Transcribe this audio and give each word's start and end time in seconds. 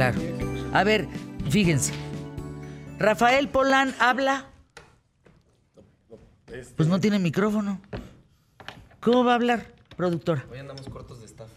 claro. 0.00 0.18
A 0.72 0.82
ver, 0.82 1.06
fíjense. 1.50 1.92
Rafael 2.98 3.50
Polán 3.50 3.94
habla. 3.98 4.46
Pues 6.76 6.88
no 6.88 7.00
tiene 7.00 7.18
micrófono. 7.18 7.80
¿Cómo 9.00 9.24
va 9.24 9.32
a 9.32 9.34
hablar, 9.34 9.74
productora? 9.96 10.46
Hoy 10.50 10.58
andamos 10.58 10.88
cortos 10.88 11.20
de 11.20 11.26
staff. 11.26 11.50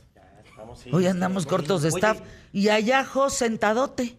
Hoy 0.91 1.08
andamos 1.08 1.45
cortos 1.45 1.81
de 1.84 1.90
staff. 1.90 2.20
Y 2.52 2.67
allá, 2.67 3.05
Jos, 3.05 3.34
sentadote. 3.34 4.17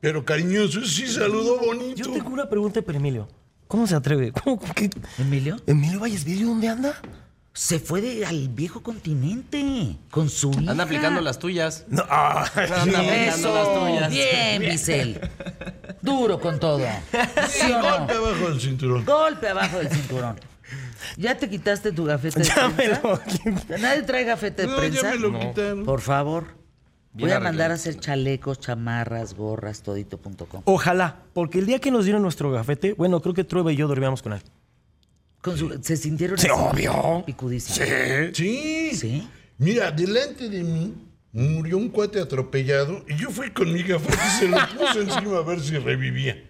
Pero 0.00 0.24
cariñoso, 0.24 0.84
sí 0.84 1.06
saludó 1.06 1.58
bonito. 1.60 1.94
Yo 1.94 2.12
tengo 2.12 2.30
una 2.30 2.48
pregunta 2.48 2.82
para 2.82 2.98
Emilio. 2.98 3.28
¿Cómo 3.68 3.86
se 3.86 3.94
atreve? 3.94 4.32
¿Cómo 4.32 4.60
¿Emilio? 5.16 5.56
Emilio 5.64 6.00
Vallesvillo 6.00 6.48
dónde 6.48 6.66
anda? 6.66 7.00
Se 7.52 7.80
fue 7.80 8.00
de- 8.00 8.24
al 8.24 8.48
viejo 8.48 8.82
continente 8.82 9.96
con 10.10 10.28
su 10.30 10.50
hija. 10.52 10.70
Anda 10.70 10.84
aplicando 10.84 11.20
las 11.20 11.38
tuyas. 11.38 11.84
No, 11.88 12.04
ah, 12.08 12.44
Anda 12.54 12.78
aplicando 12.78 13.12
Eso, 13.12 13.54
las 13.54 13.74
tuyas. 13.74 14.10
bien, 14.12 14.62
Bisel. 14.62 15.30
Duro 16.00 16.40
con 16.40 16.60
todo. 16.60 16.80
¿Sí 17.48 17.72
o 17.72 17.80
Golpe 17.82 18.12
abajo 18.14 18.48
del 18.50 18.60
cinturón. 18.60 19.04
Golpe 19.04 19.48
abajo 19.48 19.78
del 19.78 19.90
cinturón. 19.90 20.36
¿Ya 21.16 21.36
te 21.36 21.50
quitaste 21.50 21.90
tu 21.92 22.04
gafete 22.04 22.38
de 22.40 22.44
Ya 22.46 22.68
me 22.68 22.74
prensa? 22.74 23.00
lo- 23.02 23.78
¿Nadie 23.78 24.02
trae 24.02 24.24
gafete 24.24 24.62
de 24.62 24.68
No, 24.68 24.76
prensa? 24.76 25.02
ya 25.02 25.10
me 25.10 25.16
lo 25.18 25.38
quitaron. 25.40 25.84
Por 25.84 26.00
favor. 26.00 26.44
Bien 27.12 27.28
Voy 27.28 27.36
a 27.36 27.40
mandar 27.40 27.72
a 27.72 27.74
hacer 27.74 27.98
chalecos, 27.98 28.60
chamarras, 28.60 29.34
gorras, 29.34 29.82
todito.com. 29.82 30.62
Ojalá, 30.64 31.16
porque 31.34 31.58
el 31.58 31.66
día 31.66 31.80
que 31.80 31.90
nos 31.90 32.04
dieron 32.04 32.22
nuestro 32.22 32.52
gafete, 32.52 32.92
bueno, 32.92 33.20
creo 33.20 33.34
que 33.34 33.42
Trueba 33.42 33.72
y 33.72 33.76
yo 33.76 33.88
dormíamos 33.88 34.22
con 34.22 34.34
él. 34.34 34.42
Con 35.40 35.56
su- 35.56 35.78
se 35.82 35.96
sintieron 35.96 36.36
Sí, 36.38 36.48
así, 36.48 36.60
obvio. 36.86 37.22
picudísimos. 37.26 37.78
Sí. 38.34 38.94
¿Sí? 38.94 39.28
Mira, 39.58 39.90
delante 39.90 40.48
de 40.48 40.62
mí 40.62 40.94
murió 41.32 41.76
un 41.78 41.88
cuate 41.88 42.20
atropellado 42.20 43.04
y 43.08 43.16
yo 43.16 43.30
fui 43.30 43.50
con 43.50 43.72
mi 43.72 43.82
gafete 43.82 44.18
y 44.26 44.38
se 44.40 44.48
lo 44.48 44.58
puse 44.76 45.00
encima 45.02 45.38
a 45.38 45.42
ver 45.42 45.60
si 45.60 45.76
revivía. 45.78 46.44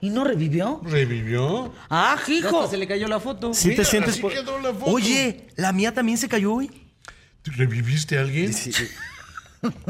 ¿Y 0.00 0.10
no 0.10 0.22
revivió? 0.24 0.80
¿Revivió? 0.84 1.72
¡Ah, 1.90 2.16
hijo! 2.28 2.58
hasta 2.60 2.70
se 2.72 2.76
le 2.76 2.86
cayó 2.86 3.08
la 3.08 3.18
foto. 3.18 3.52
¿Sí 3.54 3.68
Mira, 3.68 3.82
te 3.82 3.88
sientes 3.88 4.12
así 4.12 4.20
por- 4.22 4.32
quedó 4.32 4.60
la 4.60 4.72
foto. 4.72 4.92
Oye, 4.92 5.48
la 5.56 5.72
mía 5.72 5.92
también 5.92 6.18
se 6.18 6.28
cayó 6.28 6.52
hoy. 6.54 6.70
¿Tú 7.42 7.50
¿Reviviste 7.56 8.18
a 8.18 8.20
alguien? 8.20 8.52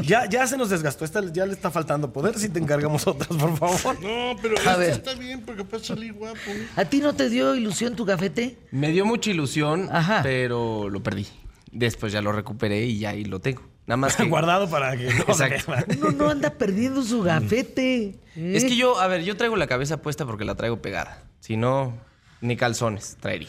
Ya, 0.03 0.27
ya 0.29 0.47
se 0.47 0.57
nos 0.57 0.71
desgastó. 0.71 1.05
Esta 1.05 1.23
ya 1.33 1.45
le 1.47 1.53
está 1.53 1.71
faltando 1.71 2.13
poder. 2.13 2.39
Si 2.39 2.49
te 2.49 2.59
encargamos 2.59 3.07
otras, 3.07 3.29
por 3.29 3.57
favor. 3.57 4.03
No, 4.03 4.37
pero 4.41 4.55
A 4.67 4.77
ver. 4.77 4.91
está 4.91 5.15
bien 5.15 5.43
porque 5.43 5.65
para 5.65 5.83
salir 5.83 6.13
guapo. 6.15 6.39
¿A 6.77 6.85
ti 6.87 7.01
no 7.01 7.15
te 7.15 7.29
dio 7.29 7.55
ilusión 7.55 7.95
tu 7.97 8.05
gafete? 8.05 8.59
Me 8.71 8.91
dio 8.93 9.05
mucha 9.05 9.31
ilusión, 9.31 9.89
Ajá. 9.93 10.21
pero 10.23 10.89
lo 10.89 11.03
perdí. 11.03 11.27
Después 11.71 12.13
ya 12.13 12.23
lo 12.23 12.33
recuperé 12.33 12.87
y 12.87 12.99
ya 12.99 13.11
ahí 13.11 13.25
lo 13.25 13.41
tengo. 13.41 13.63
Nada 13.87 13.97
más 13.99 14.17
que. 14.17 14.25
Guardado 14.25 14.69
para 14.71 14.97
que 14.97 15.05
no 15.13 15.35
se 15.35 15.45
Exacto. 15.47 15.73
Uno 16.01 16.11
no 16.17 16.29
anda 16.31 16.51
perdiendo 16.55 17.03
su 17.03 17.23
gafete. 17.23 18.19
Es 18.37 18.65
que 18.65 18.77
yo, 18.77 18.99
a 19.01 19.07
ver, 19.07 19.23
yo 19.25 19.37
traigo 19.37 19.57
la 19.57 19.67
cabeza 19.67 20.01
puesta 20.01 20.25
porque 20.25 20.45
la 20.45 20.55
traigo 20.55 20.81
pegada. 20.81 21.25
Si 21.41 21.57
no, 21.57 21.95
ni 22.41 22.57
calzones 22.57 23.17
traería. 23.21 23.49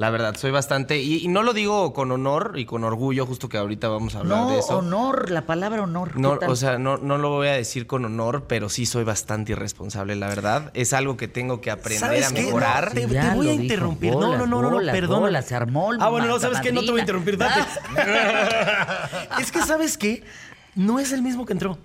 La 0.00 0.08
verdad, 0.08 0.34
soy 0.34 0.50
bastante. 0.50 0.98
Y, 1.02 1.18
y 1.18 1.28
no 1.28 1.42
lo 1.42 1.52
digo 1.52 1.92
con 1.92 2.10
honor 2.10 2.54
y 2.56 2.64
con 2.64 2.84
orgullo, 2.84 3.26
justo 3.26 3.50
que 3.50 3.58
ahorita 3.58 3.86
vamos 3.88 4.14
a 4.14 4.20
hablar 4.20 4.38
No, 4.44 4.48
de 4.50 4.58
eso. 4.58 4.78
honor, 4.78 5.28
la 5.30 5.42
palabra 5.42 5.82
honor. 5.82 6.12
¿qué 6.14 6.18
No, 6.18 6.38
o 6.48 6.56
sea, 6.56 6.78
no, 6.78 6.96
no 6.96 7.18
lo 7.18 7.28
voy 7.28 7.48
a 7.48 7.52
decir 7.52 7.86
con 7.86 8.06
honor, 8.06 8.44
pero 8.48 8.70
sí 8.70 8.86
soy 8.86 9.04
bastante 9.04 9.52
irresponsable, 9.52 10.16
la 10.16 10.28
verdad. 10.28 10.70
Es 10.72 10.94
algo 10.94 11.18
que 11.18 11.28
tengo 11.28 11.60
que 11.60 11.70
aprender 11.70 12.00
¿Sabes 12.00 12.30
a 12.32 12.34
qué? 12.34 12.44
mejorar. 12.44 12.94
No, 12.94 12.94
te, 12.94 13.06
voy 13.34 13.48
a 13.48 13.52
interrumpir. 13.52 14.14
Bolas, 14.14 14.38
no, 14.38 14.46
no, 14.46 14.62
no, 14.62 14.80
no, 14.80 14.90
perdón. 14.90 15.20
bolas, 15.20 15.44
se 15.44 15.54
armó 15.54 15.92
el 15.92 16.00
Ah, 16.00 16.08
bueno, 16.08 16.28
no, 16.28 16.40
¿sabes 16.40 16.62
qué? 16.62 16.72
No 16.72 16.80
te 16.80 16.90
voy 16.92 17.00
a 17.00 17.02
interrumpir. 17.02 17.36
Date. 17.36 17.60
es 19.38 19.52
que, 19.52 19.60
¿sabes 19.60 19.98
qué? 19.98 20.24
No 20.74 20.98
es 20.98 21.12
el 21.12 21.20
mismo 21.20 21.44
que 21.44 21.52
entró. 21.52 21.76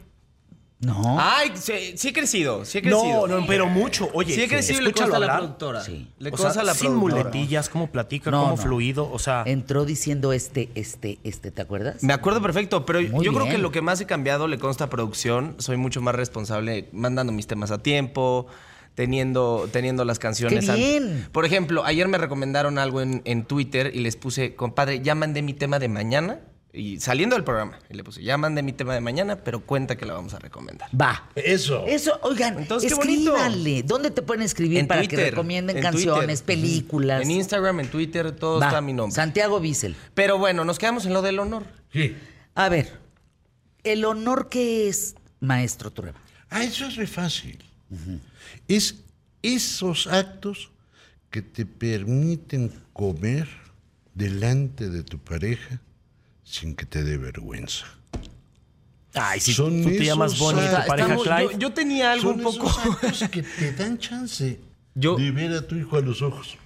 No. 0.79 1.17
Ay, 1.19 1.51
sí, 1.55 1.93
sí 1.95 2.09
he 2.09 2.13
crecido, 2.13 2.65
sí 2.65 2.79
he 2.79 2.81
No, 2.81 2.99
crecido. 2.99 3.27
no, 3.27 3.47
pero 3.47 3.65
mucho. 3.67 4.09
Oye, 4.13 4.35
Sí 4.35 4.41
he 4.43 4.47
crecido 4.47 4.81
y 4.81 4.83
le 4.83 4.89
escúchalo 4.89 5.11
consta 5.11 5.17
a 5.17 5.19
la 5.19 5.25
hablar. 5.25 5.39
productora. 5.39 5.81
Sí. 5.83 6.07
Le 6.19 6.29
O 6.29 6.31
consta 6.33 6.51
sea, 6.51 6.61
a 6.63 6.65
la 6.65 6.73
sin 6.73 6.89
productora. 6.91 7.23
muletillas, 7.23 7.69
cómo 7.69 7.91
platica, 7.91 8.29
No, 8.29 8.41
cómo 8.43 8.55
no. 8.57 8.61
fluido, 8.61 9.09
o 9.09 9.17
sea... 9.17 9.43
Entró 9.45 9.85
diciendo 9.85 10.33
este, 10.33 10.69
este, 10.75 11.17
este, 11.23 11.51
¿te 11.51 11.61
acuerdas? 11.61 12.03
Me 12.03 12.11
acuerdo 12.13 12.41
perfecto, 12.41 12.85
pero 12.85 12.99
Muy 13.01 13.25
yo 13.25 13.31
creo 13.31 13.45
bien. 13.45 13.55
que 13.55 13.61
lo 13.61 13.71
que 13.71 13.81
más 13.81 14.01
he 14.01 14.05
cambiado 14.05 14.47
le 14.47 14.59
consta 14.59 14.83
a 14.83 14.89
producción. 14.89 15.55
Soy 15.59 15.77
mucho 15.77 16.01
más 16.01 16.13
responsable 16.13 16.89
mandando 16.91 17.31
mis 17.31 17.47
temas 17.47 17.71
a 17.71 17.77
tiempo, 17.81 18.45
teniendo, 18.95 19.69
teniendo 19.71 20.03
las 20.05 20.19
canciones. 20.19 20.65
¡Qué 20.65 20.71
an- 20.71 20.77
bien! 20.77 21.27
Por 21.31 21.45
ejemplo, 21.45 21.85
ayer 21.85 22.07
me 22.09 22.17
recomendaron 22.17 22.77
algo 22.79 23.01
en, 23.01 23.21
en 23.25 23.45
Twitter 23.45 23.91
y 23.93 23.99
les 24.01 24.17
puse, 24.17 24.55
compadre, 24.55 25.01
ya 25.01 25.15
mandé 25.15 25.41
mi 25.41 25.53
tema 25.53 25.79
de 25.79 25.87
mañana. 25.87 26.39
Y 26.75 26.99
saliendo 26.99 27.35
del 27.37 27.45
programa, 27.45 27.79
y 27.89 27.93
le 27.93 28.03
puse, 28.03 28.21
ya 28.21 28.37
mandé 28.37 28.61
mi 28.61 28.73
tema 28.73 28.93
de 28.93 28.99
mañana, 28.99 29.37
pero 29.43 29.61
cuenta 29.61 29.95
que 29.95 30.05
la 30.05 30.13
vamos 30.13 30.33
a 30.33 30.39
recomendar. 30.39 30.89
Va. 30.99 31.29
Eso. 31.35 31.85
Eso, 31.87 32.19
oigan, 32.21 32.59
Entonces, 32.59 32.91
qué 32.91 32.95
bonito. 32.95 33.35
escríbanle. 33.35 33.83
¿Dónde 33.83 34.11
te 34.11 34.21
pueden 34.21 34.43
escribir 34.43 34.85
para 34.85 35.07
que 35.07 35.15
recomienden 35.15 35.77
en 35.77 35.83
canciones, 35.83 36.41
Twitter. 36.41 36.45
películas? 36.45 37.21
En 37.21 37.31
Instagram, 37.31 37.79
en 37.79 37.87
Twitter, 37.87 38.31
todo 38.33 38.59
Va. 38.59 38.67
está 38.67 38.81
mi 38.81 38.91
nombre. 38.91 39.15
Santiago 39.15 39.59
Bissell. 39.61 39.95
Pero 40.13 40.37
bueno, 40.37 40.65
nos 40.65 40.77
quedamos 40.77 41.05
en 41.05 41.13
lo 41.13 41.21
del 41.21 41.39
honor. 41.39 41.63
Sí. 41.93 42.15
A 42.55 42.67
ver, 42.67 42.99
¿el 43.83 44.03
honor 44.03 44.49
qué 44.49 44.89
es, 44.89 45.15
maestro 45.39 45.91
Trueba? 45.91 46.19
Ah, 46.49 46.63
eso 46.63 46.85
es 46.87 46.95
re 46.97 47.07
fácil. 47.07 47.57
Es 48.67 48.95
esos 49.41 50.07
actos 50.07 50.71
que 51.29 51.41
te 51.41 51.65
permiten 51.65 52.71
comer 52.93 53.47
delante 54.13 54.89
de 54.89 55.03
tu 55.03 55.19
pareja 55.19 55.79
sin 56.45 56.73
que 56.75 56.85
te 56.85 57.03
dé 57.03 57.17
vergüenza. 57.17 57.85
Ay, 59.13 59.39
si 59.39 59.53
Son 59.53 59.81
tú 59.83 59.89
te 59.89 60.03
llamas 60.05 60.37
Bonnie, 60.39 60.61
tu 60.61 60.67
actos. 60.75 60.85
pareja 60.87 61.13
Estamos- 61.15 61.23
Clive. 61.37 61.53
yo, 61.53 61.59
yo 61.59 61.73
tenía 61.73 62.11
algo 62.13 62.29
Son 62.31 62.37
un 62.39 62.43
poco... 62.43 62.67
esos 62.69 62.85
actos 62.85 63.29
que 63.31 63.43
te 63.43 63.73
dan 63.73 63.97
chance 63.97 64.59
Yo- 64.93 65.15
de 65.17 65.31
ver 65.31 65.51
a 65.53 65.65
tu 65.67 65.75
hijo 65.75 65.97
a 65.97 66.01
los 66.01 66.21
ojos. 66.21 66.57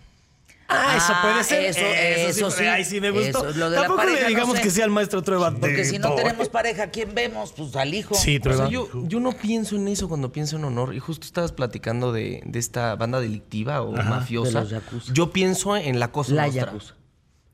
Ah, 0.72 0.95
eso 0.97 1.06
Ah, 1.16 1.22
puede 1.23 1.44
ser. 1.44 1.66
eso- 1.66 1.79
eso 1.81 2.51
sí. 2.51 2.63
Ay, 2.63 2.85
sí 2.85 3.01
me 3.01 3.09
gustó. 3.09 3.47
Eso, 3.50 3.57
lo 3.57 3.69
de 3.72 3.75
la 3.75 3.81
Tampoco 3.84 3.97
pareja, 4.01 4.18
le 4.18 4.22
no 4.23 4.28
digamos 4.29 4.57
sé. 4.57 4.62
que 4.63 4.69
sea 4.69 4.85
el 4.85 4.91
maestro 4.91 5.23
Trueba. 5.23 5.50
Porque 5.51 5.78
de 5.78 5.85
si 5.85 5.97
no 5.97 6.09
todo. 6.09 6.18
tenemos 6.18 6.47
pareja, 6.50 6.88
¿quién 6.91 7.16
vemos? 7.16 7.53
Pues 7.57 7.75
al 7.75 7.91
hijo. 7.94 8.13
Sí, 8.13 8.38
O 8.38 8.41
Trueba. 8.41 8.63
sea, 8.66 8.72
yo, 8.72 8.88
yo 9.07 9.19
no 9.19 9.31
pienso 9.31 9.75
en 9.75 9.88
eso 9.88 10.07
cuando 10.07 10.31
pienso 10.31 10.57
en 10.57 10.66
honor. 10.66 10.94
Y 10.94 11.00
justo 11.00 11.25
estabas 11.25 11.51
platicando 11.53 12.12
de, 12.12 12.41
de 12.45 12.59
esta 12.59 12.95
banda 12.95 13.19
delictiva 13.19 13.81
o 13.81 13.91
mafiosa. 13.94 14.50
de 14.50 14.53
los 14.66 14.69
yakuza. 14.69 15.12
Yo 15.13 15.31
pienso 15.31 15.75
en 15.75 16.00
la 16.00 16.12
cosa 16.12 16.34
La 16.34 16.45
nostra. 16.45 16.66
yakuza. 16.66 16.94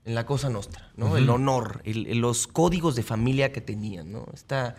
En 0.05 0.13
la 0.15 0.25
cosa 0.25 0.49
nostra, 0.49 0.91
¿no? 0.97 1.17
El 1.17 1.29
honor, 1.29 1.81
el- 1.83 2.19
los 2.19 2.45
códigos 2.47 2.95
de 2.95 3.03
familia 3.03 3.51
que 3.51 3.59
tenían, 3.59 4.11
¿no? 4.11 4.27
Esta, 4.33 4.75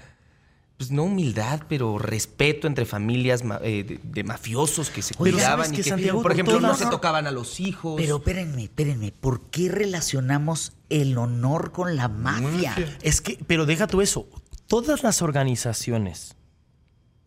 pues 0.76 0.90
no 0.92 1.02
humildad, 1.04 1.62
pero 1.68 1.98
respeto 1.98 2.66
entre 2.68 2.84
familias 2.86 3.42
ma- 3.42 3.58
eh, 3.62 3.82
de, 3.82 4.00
de 4.04 4.22
mafiosos 4.24 4.88
que 4.90 5.02
se 5.02 5.14
cuidaban 5.14 5.64
¿sabes 5.66 5.72
y 5.72 5.76
que, 5.82 5.88
Santiago? 5.88 6.22
por 6.22 6.30
ejemplo, 6.32 6.60
no 6.60 6.74
se 6.76 6.86
tocaban 6.86 7.26
a 7.26 7.32
los 7.32 7.58
hijos. 7.60 7.94
Pero 7.96 8.16
espérenme, 8.18 8.64
espérenme. 8.64 9.10
¿Por 9.10 9.40
qué 9.50 9.68
relacionamos 9.68 10.74
el 10.90 11.18
honor 11.18 11.72
con 11.72 11.96
la 11.96 12.06
mafia? 12.08 12.70
Mafia. 12.76 12.98
Es 13.02 13.20
que, 13.20 13.38
pero 13.48 13.66
deja 13.66 13.86
tú 13.88 14.00
eso. 14.02 14.28
Todas 14.68 15.02
las 15.02 15.22
organizaciones 15.22 16.36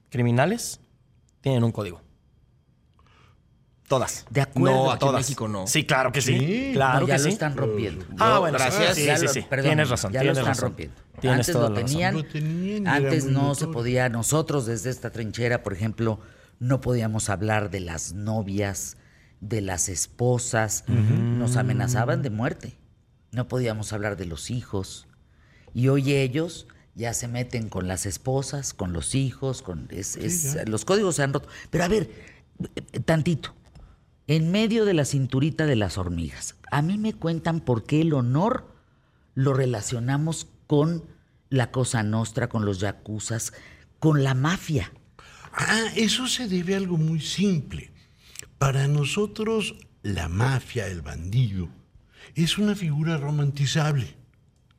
criminales 0.09 0.79
tienen 1.41 1.63
un 1.63 1.71
código. 1.71 2.01
Todas. 3.89 4.25
De 4.29 4.39
acuerdo. 4.39 4.75
No, 4.77 4.83
aquí 4.91 4.93
en 4.93 4.99
Todas. 4.99 5.21
México 5.21 5.47
no. 5.49 5.67
Sí, 5.67 5.83
claro 5.85 6.11
que 6.13 6.21
sí. 6.21 6.37
Sí. 6.39 6.69
Claro 6.73 7.01
No, 7.01 7.07
ya 7.07 7.15
que 7.15 7.19
lo 7.19 7.23
sí. 7.25 7.29
están 7.33 7.57
rompiendo. 7.57 8.05
Ah, 8.19 8.39
bueno, 8.39 8.57
gracias. 8.57 8.95
sí, 8.95 9.07
sí, 9.17 9.27
sí. 9.27 9.41
perdón, 9.49 9.65
tienes 9.65 9.89
razón, 9.89 10.13
ya 10.13 10.21
tienes 10.21 10.37
lo 10.37 10.41
están 10.43 10.53
razón. 10.55 10.69
rompiendo. 10.69 10.95
Tienes 11.19 11.39
Antes 11.39 11.53
toda 11.53 11.69
lo 11.69 11.75
tenían, 11.75 12.13
Lo 12.15 12.89
antes 12.89 13.25
no 13.25 13.53
se 13.55 13.67
podía, 13.67 14.07
nosotros 14.07 14.65
desde 14.65 14.89
esta 14.89 15.09
trinchera, 15.11 15.63
por 15.63 15.73
ejemplo, 15.73 16.19
no 16.59 16.79
podíamos 16.79 17.29
hablar 17.29 17.69
de 17.71 17.81
las 17.81 18.13
novias, 18.13 18.95
de 19.41 19.59
las 19.61 19.89
esposas, 19.89 20.83
nos 20.87 21.57
amenazaban 21.57 22.21
de 22.21 22.29
muerte. 22.29 22.77
No 23.31 23.47
podíamos 23.47 23.91
hablar 23.91 24.15
de 24.17 24.25
los 24.25 24.49
hijos. 24.51 25.07
Y 25.73 25.87
hoy 25.89 26.13
ellos 26.13 26.67
ya 26.95 27.13
se 27.13 27.27
meten 27.27 27.69
con 27.69 27.87
las 27.87 28.05
esposas, 28.05 28.73
con 28.73 28.93
los 28.93 29.13
hijos, 29.15 29.61
con 29.61 29.87
es- 29.91 30.15
es- 30.15 30.57
los 30.67 30.85
códigos 30.85 31.15
se 31.15 31.23
han 31.23 31.33
roto. 31.33 31.47
Pero 31.69 31.83
a 31.83 31.87
ver, 31.87 32.09
eh, 32.75 32.99
tantito. 33.01 33.53
En 34.29 34.51
medio 34.51 34.85
de 34.85 34.93
la 34.93 35.05
cinturita 35.05 35.65
de 35.65 35.75
las 35.75 35.97
hormigas, 35.97 36.55
a 36.69 36.83
mí 36.83 36.99
me 36.99 37.13
cuentan 37.13 37.61
por 37.61 37.85
qué 37.85 38.01
el 38.01 38.13
honor 38.13 38.71
lo 39.33 39.55
relacionamos 39.55 40.45
con 40.67 41.03
la 41.49 41.71
cosa 41.71 42.03
nostra, 42.03 42.47
con 42.47 42.63
los 42.63 42.79
yacuzas, 42.79 43.53
con 43.97 44.23
la 44.23 44.35
mafia. 44.35 44.93
Ah, 45.51 45.85
eso 45.95 46.27
se 46.27 46.47
debe 46.47 46.75
a 46.75 46.77
algo 46.77 46.97
muy 46.97 47.21
simple. 47.21 47.91
Para 48.59 48.87
nosotros, 48.87 49.73
la 50.03 50.29
mafia, 50.29 50.85
el 50.85 51.01
bandido, 51.01 51.67
es 52.35 52.59
una 52.59 52.75
figura 52.75 53.17
romantizable. 53.17 54.15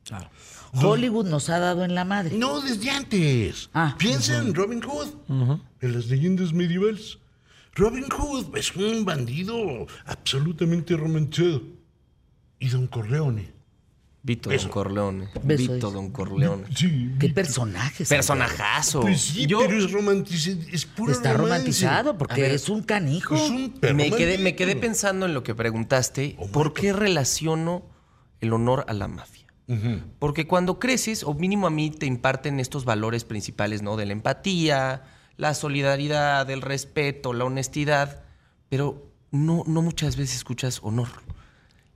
Claro. 0.05 0.29
Hollywood 0.75 1.27
nos 1.27 1.49
ha 1.49 1.59
dado 1.59 1.83
en 1.83 1.93
la 1.93 2.05
madre. 2.05 2.37
No, 2.37 2.61
desde 2.61 2.89
antes. 2.89 3.69
Ah. 3.73 3.97
Piensa 3.99 4.37
en 4.37 4.55
Robin 4.55 4.79
Hood, 4.79 5.09
en 5.81 5.91
las 5.93 6.05
leyendas 6.05 6.53
medievales. 6.53 7.17
Robin 7.73 8.05
Hood 8.09 8.57
es 8.57 8.75
un 8.75 9.05
bandido 9.05 9.87
absolutamente 10.05 10.95
romantizado. 10.97 11.61
Y 12.59 12.69
Don 12.69 12.87
Corleone, 12.87 13.53
Vito 14.23 14.51
Don 14.51 14.69
Corleone. 14.69 15.29
Beso, 15.43 15.73
Vito. 15.73 15.91
Don 15.91 16.11
Corleone. 16.11 16.65
Sí. 16.75 17.11
Qué 17.19 17.29
personaje. 17.29 18.05
Personajazo. 18.05 19.01
Pues 19.01 19.21
sí, 19.21 19.47
Yo 19.47 19.61
pero 19.61 19.77
es 19.77 19.91
romanticado. 19.91 20.59
Es 20.71 20.85
puro 20.85 21.11
Está 21.11 21.33
romance. 21.33 21.55
romantizado 21.55 22.17
porque 22.17 22.41
ver, 22.41 22.51
es 22.51 22.69
un 22.69 22.83
canijo. 22.83 23.35
Es 23.35 23.49
un 23.49 23.71
perro 23.71 23.95
me 23.95 24.11
quedé, 24.11 24.37
me 24.37 24.55
quedé 24.55 24.75
pensando 24.75 25.25
en 25.25 25.33
lo 25.33 25.41
que 25.41 25.55
preguntaste. 25.55 26.37
¿Por 26.51 26.73
qué 26.73 26.93
relaciono 26.93 27.83
el 28.41 28.53
honor 28.53 28.85
a 28.87 28.93
la 28.93 29.07
mafia? 29.07 29.47
Porque 30.19 30.47
cuando 30.47 30.79
creces, 30.79 31.23
o 31.23 31.33
mínimo 31.33 31.65
a 31.65 31.69
mí 31.69 31.91
te 31.91 32.05
imparten 32.05 32.59
estos 32.59 32.83
valores 32.83 33.23
principales, 33.23 33.81
¿no? 33.81 33.95
De 33.95 34.05
la 34.05 34.11
empatía, 34.11 35.03
la 35.41 35.55
solidaridad, 35.55 36.47
el 36.51 36.61
respeto, 36.61 37.33
la 37.33 37.45
honestidad, 37.45 38.21
pero 38.69 39.11
no, 39.31 39.63
no 39.65 39.81
muchas 39.81 40.15
veces 40.15 40.35
escuchas 40.35 40.79
honor. 40.83 41.07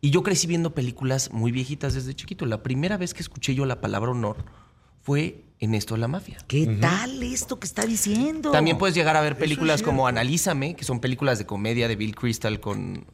Y 0.01 0.09
yo 0.09 0.23
crecí 0.23 0.47
viendo 0.47 0.73
películas 0.73 1.31
muy 1.31 1.51
viejitas 1.51 1.93
desde 1.93 2.15
chiquito. 2.15 2.47
La 2.47 2.63
primera 2.63 2.97
vez 2.97 3.13
que 3.13 3.21
escuché 3.21 3.53
yo 3.53 3.67
la 3.67 3.81
palabra 3.81 4.09
honor 4.09 4.37
fue 5.03 5.43
en 5.59 5.75
esto 5.75 5.93
de 5.93 5.99
la 5.99 6.07
mafia. 6.07 6.39
¿Qué 6.47 6.65
tal 6.81 7.21
esto 7.21 7.59
que 7.59 7.67
está 7.67 7.85
diciendo? 7.85 8.49
También 8.49 8.79
puedes 8.79 8.95
llegar 8.95 9.15
a 9.15 9.21
ver 9.21 9.37
películas 9.37 9.81
es 9.81 9.85
como. 9.85 10.07
Analízame, 10.07 10.75
que 10.75 10.83
son 10.83 10.99
películas 10.99 11.37
de 11.37 11.45
comedia 11.45 11.87
de 11.87 11.95
Bill 11.95 12.15
Crystal 12.15 12.59
con. 12.59 13.05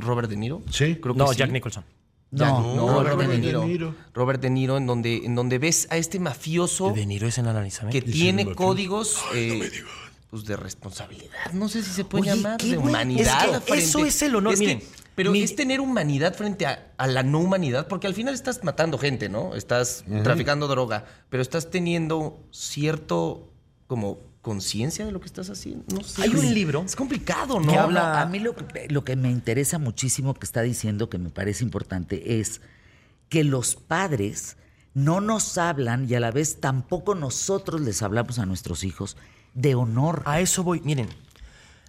Robert 0.00 0.28
De 0.28 0.36
Niro. 0.36 0.60
Sí. 0.72 0.96
Creo 0.96 1.14
que 1.14 1.18
No, 1.18 1.28
sí. 1.28 1.38
Jack 1.38 1.52
Nicholson. 1.52 1.84
No, 2.30 2.74
no, 2.76 2.88
Robert 2.88 3.10
Robert, 3.12 3.30
De 3.30 3.36
De 3.40 3.66
Niro. 3.66 3.94
Robert 4.12 4.40
De 4.42 4.50
Niro, 4.50 4.76
en 4.76 4.86
donde, 4.86 5.24
en 5.24 5.34
donde 5.34 5.58
ves 5.58 5.88
a 5.90 5.96
este 5.96 6.18
mafioso 6.20 6.92
De 6.92 7.06
Niro 7.06 7.26
es 7.26 7.38
en 7.38 7.46
que 7.90 8.02
tiene 8.02 8.54
códigos 8.54 9.18
eh, 9.34 9.70
pues 10.30 10.44
de 10.44 10.56
responsabilidad. 10.56 11.52
No 11.54 11.68
sé 11.70 11.82
si 11.82 11.90
se 11.90 12.04
puede 12.04 12.30
Oye, 12.30 12.36
llamar 12.42 12.60
de 12.60 12.76
humanidad. 12.76 13.44
es 13.44 13.50
que 13.50 13.60
frente- 13.60 13.78
eso 13.84 14.04
es 14.04 14.20
el 14.22 14.36
honor, 14.36 14.52
Es 14.52 14.60
que- 14.60 14.66
miren, 14.66 14.82
pero 15.14 15.32
mi- 15.32 15.42
es 15.42 15.56
tener 15.56 15.80
humanidad 15.80 16.34
frente 16.34 16.66
a, 16.66 16.92
a 16.98 17.06
la 17.06 17.22
no 17.22 17.38
humanidad, 17.40 17.88
porque 17.88 18.06
al 18.06 18.14
final 18.14 18.34
estás 18.34 18.62
matando 18.62 18.98
gente, 18.98 19.30
¿no? 19.30 19.54
Estás 19.54 20.04
traficando 20.22 20.68
droga, 20.68 21.06
pero 21.30 21.42
estás 21.42 21.70
teniendo 21.70 22.38
cierto 22.50 23.50
como 23.86 24.18
conciencia 24.48 25.04
de 25.04 25.12
lo 25.12 25.20
que 25.20 25.26
estás 25.26 25.50
haciendo. 25.50 25.84
No 25.94 26.02
sé. 26.02 26.22
Hay 26.22 26.30
un 26.30 26.54
libro 26.54 26.82
Es 26.82 26.96
complicado, 26.96 27.60
¿no? 27.60 27.70
que 27.70 27.78
habla- 27.78 28.22
a 28.22 28.26
mí 28.26 28.38
lo 28.38 28.54
que, 28.56 28.88
lo 28.88 29.04
que 29.04 29.14
me 29.14 29.30
interesa 29.30 29.78
muchísimo 29.78 30.32
que 30.32 30.46
está 30.46 30.62
diciendo, 30.62 31.10
que 31.10 31.18
me 31.18 31.28
parece 31.28 31.64
importante, 31.64 32.40
es 32.40 32.60
que 33.28 33.44
los 33.44 33.76
padres 33.76 34.56
no 34.94 35.20
nos 35.20 35.58
hablan 35.58 36.08
y 36.10 36.14
a 36.14 36.20
la 36.20 36.30
vez 36.30 36.60
tampoco 36.60 37.14
nosotros 37.14 37.80
les 37.82 38.02
hablamos 38.02 38.38
a 38.38 38.46
nuestros 38.46 38.84
hijos 38.84 39.16
de 39.52 39.74
honor. 39.74 40.22
A 40.24 40.40
eso 40.40 40.62
voy. 40.64 40.80
Miren, 40.80 41.08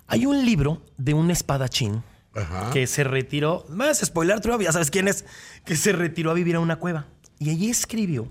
hay 0.08 0.26
un 0.26 0.46
libro 0.46 0.82
de 0.98 1.14
un 1.14 1.32
espadachín 1.32 2.04
Ajá. 2.36 2.72
que 2.72 2.86
se 2.88 3.04
retiró. 3.06 3.66
Más 3.70 4.00
spoiler, 4.00 4.42
tú 4.42 4.50
ya 4.62 4.72
sabes 4.74 4.92
quién 4.92 5.08
es. 5.08 5.24
Que 5.64 5.76
se 5.78 5.94
retiró 5.94 6.32
a 6.32 6.34
vivir 6.34 6.56
a 6.56 6.60
una 6.60 6.76
cueva. 6.76 7.06
Y 7.40 7.50
allí 7.52 7.70
escribió 7.70 8.28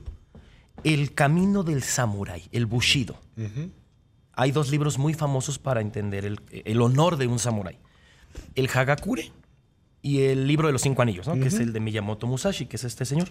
El 0.84 1.12
camino 1.14 1.62
del 1.64 1.82
samurái, 1.82 2.48
el 2.52 2.66
bushido. 2.66 3.16
Hay 4.40 4.52
dos 4.52 4.70
libros 4.70 4.98
muy 4.98 5.14
famosos 5.14 5.58
para 5.58 5.80
entender 5.80 6.24
el, 6.24 6.40
el 6.50 6.80
honor 6.80 7.16
de 7.16 7.26
un 7.26 7.40
samurái: 7.40 7.76
el 8.54 8.68
Hagakure 8.72 9.32
y 10.00 10.22
el 10.22 10.46
libro 10.46 10.68
de 10.68 10.72
los 10.72 10.82
cinco 10.82 11.02
anillos, 11.02 11.26
¿no? 11.26 11.34
que 11.34 11.48
es 11.48 11.54
el 11.58 11.72
de 11.72 11.80
Miyamoto 11.80 12.28
Musashi, 12.28 12.66
que 12.66 12.76
es 12.76 12.84
este 12.84 13.04
señor. 13.04 13.28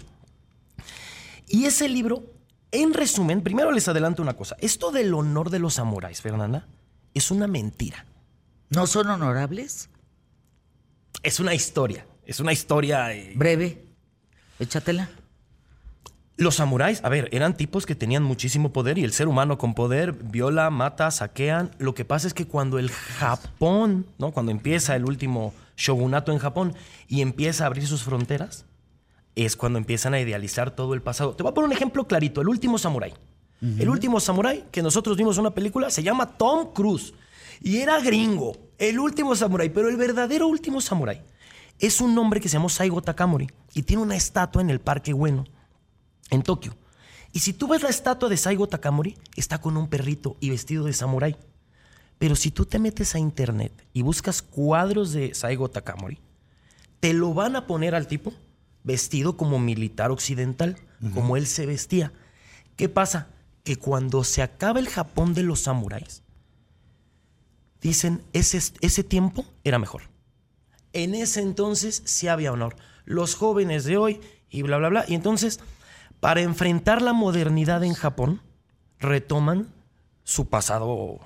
Y 1.48 1.64
ese 1.64 1.88
libro, 1.88 2.26
en 2.72 2.94
resumen, 2.94 3.42
primero 3.42 3.72
les 3.72 3.88
adelanto 3.88 4.22
una 4.22 4.36
cosa. 4.36 4.58
Esto 4.60 4.92
del 4.92 5.14
honor 5.14 5.50
de 5.50 5.60
los 5.60 5.76
samuráis, 5.76 6.22
Fernanda, 6.22 6.68
es 7.14 7.32
una 7.32 7.48
mentira. 7.48 8.06
¿No 8.70 8.86
son 8.86 9.08
honorables? 9.10 9.90
Es 11.24 11.40
una 11.40 11.54
historia. 11.54 12.06
Es 12.26 12.42
una 12.42 12.52
historia. 12.52 13.14
eh, 13.14 13.32
Breve. 13.34 13.88
Échatela. 14.60 15.10
Los 16.40 16.56
samuráis, 16.56 17.04
a 17.04 17.10
ver, 17.10 17.30
eran 17.32 17.58
tipos 17.58 17.88
que 17.88 17.96
tenían 17.96 18.22
muchísimo 18.22 18.72
poder 18.72 19.00
y 19.00 19.04
el 19.04 19.12
ser 19.12 19.28
humano 19.28 19.58
con 19.58 19.74
poder 19.74 20.14
viola, 20.14 20.70
mata, 20.70 21.10
saquean. 21.10 21.72
Lo 21.80 21.96
que 21.96 22.06
pasa 22.06 22.28
es 22.28 22.36
que 22.36 22.46
cuando 22.46 22.78
el 22.78 22.92
Japón, 22.92 24.06
¿no? 24.20 24.32
Cuando 24.32 24.52
empieza 24.52 24.96
el 24.96 25.06
último 25.06 25.56
shogunato 25.76 26.32
en 26.32 26.38
Japón 26.38 26.76
y 27.08 27.22
empieza 27.22 27.64
a 27.64 27.68
abrir 27.68 27.88
sus 27.88 28.04
fronteras, 28.04 28.66
es 29.36 29.56
cuando 29.56 29.80
empiezan 29.80 30.14
a 30.14 30.20
idealizar 30.20 30.70
todo 30.70 30.94
el 30.94 31.02
pasado. 31.02 31.34
Te 31.36 31.42
voy 31.42 31.50
a 31.50 31.54
poner 31.56 31.70
un 31.70 31.76
ejemplo 31.76 32.06
clarito, 32.06 32.42
el 32.42 32.50
último 32.50 32.78
samurái. 32.78 33.16
El 33.60 33.90
último 33.90 34.20
samurái 34.20 34.66
que 34.72 34.84
nosotros 34.84 35.18
vimos 35.18 35.38
en 35.38 35.42
una 35.42 35.56
película 35.56 35.90
se 35.90 36.04
llama 36.04 36.38
Tom 36.38 36.72
Cruise 36.74 37.16
y 37.60 37.78
era 37.78 38.00
gringo, 38.00 38.56
el 38.78 39.00
último 39.00 39.36
samurái, 39.36 39.70
pero 39.70 39.90
el 39.90 39.98
verdadero 39.98 40.48
último 40.48 40.80
samurái 40.82 41.24
es 41.80 42.00
un 42.00 42.16
hombre 42.20 42.40
que 42.40 42.50
se 42.50 42.54
llamó 42.54 42.70
Saigo 42.70 43.02
Takamori 43.02 43.48
y 43.74 43.82
tiene 43.82 44.04
una 44.04 44.16
estatua 44.16 44.62
en 44.62 44.70
el 44.70 44.80
Parque 44.80 45.12
Bueno 45.12 45.46
en 46.30 46.42
Tokio. 46.42 46.76
Y 47.34 47.40
si 47.40 47.54
tú 47.54 47.68
ves 47.68 47.84
la 47.84 47.90
estatua 47.90 48.30
de 48.30 48.38
Saigo 48.38 48.68
Takamori, 48.68 49.18
está 49.36 49.60
con 49.60 49.78
un 49.78 49.90
perrito 49.90 50.38
y 50.40 50.50
vestido 50.50 50.86
de 50.86 50.94
samurái. 50.94 51.36
Pero 52.18 52.36
si 52.36 52.52
tú 52.52 52.66
te 52.66 52.80
metes 52.80 53.14
a 53.16 53.20
internet 53.20 53.72
y 53.94 54.02
buscas 54.02 54.42
cuadros 54.42 55.12
de 55.12 55.36
Saigo 55.36 55.70
Takamori, 55.70 56.20
te 57.00 57.14
lo 57.14 57.34
van 57.34 57.56
a 57.56 57.68
poner 57.68 57.94
al 57.94 58.08
tipo 58.08 58.34
vestido 58.84 59.38
como 59.38 59.60
militar 59.60 60.12
occidental, 60.12 60.78
como 61.14 61.38
él 61.38 61.46
se 61.46 61.66
vestía. 61.66 62.14
¿Qué 62.76 62.90
pasa? 62.90 63.28
Que 63.64 63.76
cuando 63.76 64.24
se 64.24 64.42
acaba 64.42 64.80
el 64.80 64.88
Japón 64.88 65.34
de 65.34 65.44
los 65.44 65.62
samuráis, 65.62 66.24
dicen, 67.82 68.24
ese, 68.34 68.60
ese 68.82 69.04
tiempo 69.04 69.46
era 69.64 69.78
mejor. 69.78 70.04
En 70.94 71.14
ese 71.14 71.42
entonces 71.42 72.02
sí 72.06 72.28
había 72.28 72.52
honor. 72.52 72.76
Los 73.06 73.36
jóvenes 73.36 73.84
de 73.84 73.98
hoy 73.98 74.22
y 74.50 74.62
bla, 74.62 74.78
bla, 74.78 74.90
bla. 74.90 75.06
Y 75.08 75.16
entonces, 75.16 75.60
para 76.20 76.42
enfrentar 76.42 77.02
la 77.02 77.14
modernidad 77.14 77.84
en 77.84 77.94
Japón, 77.94 78.42
retoman 79.00 79.68
su 80.24 80.50
pasado 80.50 81.20